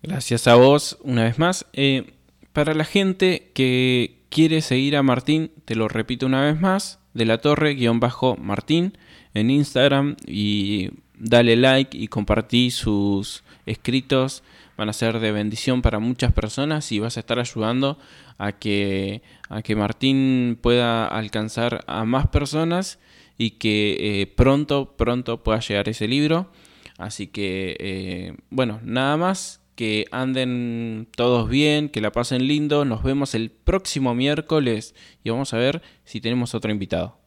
Gracias 0.04 0.48
a 0.48 0.56
vos 0.56 1.00
una 1.02 1.24
vez 1.24 1.40
más. 1.40 1.66
Eh, 1.74 2.14
para 2.54 2.74
la 2.74 2.84
gente 2.84 3.52
que 3.54 4.26
quieres 4.30 4.66
seguir 4.66 4.96
a 4.98 5.04
Martín, 5.04 5.52
te 5.66 5.76
lo 5.76 5.88
repito 5.88 6.26
una 6.26 6.44
vez 6.44 6.60
más, 6.60 7.00
de 7.16 7.26
la 7.26 7.40
torre-martín 7.40 8.98
en 9.34 9.50
Instagram 9.50 10.18
y 10.28 10.92
dale 11.18 11.56
like 11.56 11.98
y 11.98 12.08
compartí 12.10 12.70
sus 12.70 13.44
escritos. 13.66 14.44
Van 14.78 14.90
a 14.90 14.94
ser 14.94 15.20
de 15.20 15.32
bendición 15.32 15.82
para 15.82 16.00
muchas 16.00 16.34
personas 16.34 16.92
y 16.92 17.00
vas 17.00 17.16
a 17.16 17.22
estar 17.22 17.40
ayudando 17.40 17.98
a 18.38 18.52
que, 18.52 19.24
a 19.50 19.62
que 19.62 19.76
Martín 19.76 20.60
pueda 20.62 21.08
alcanzar 21.08 21.86
a 21.88 22.04
más 22.04 22.28
personas 22.28 23.00
y 23.38 23.52
que 23.52 24.22
eh, 24.22 24.28
pronto, 24.28 24.96
pronto 24.98 25.42
pueda 25.42 25.62
llegar 25.62 25.88
ese 25.88 26.10
libro. 26.10 26.52
Así 26.98 27.28
que, 27.28 27.78
eh, 27.80 28.36
bueno, 28.50 28.82
nada 28.84 29.16
más. 29.16 29.62
Que 29.76 30.06
anden 30.12 31.08
todos 31.16 31.50
bien, 31.50 31.90
que 31.90 32.02
la 32.02 32.12
pasen 32.12 32.48
lindo. 32.48 32.86
Nos 32.86 33.04
vemos 33.04 33.36
el 33.36 33.52
próximo 33.52 34.16
miércoles 34.16 34.96
y 35.24 35.30
vamos 35.30 35.54
a 35.54 35.58
ver 35.58 35.82
si 36.06 36.22
tenemos 36.22 36.56
otro 36.56 36.72
invitado. 36.72 37.18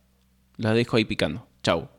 La 0.57 0.72
dejo 0.72 0.96
ahí 0.96 1.05
picando. 1.05 1.46
Chau. 1.62 1.97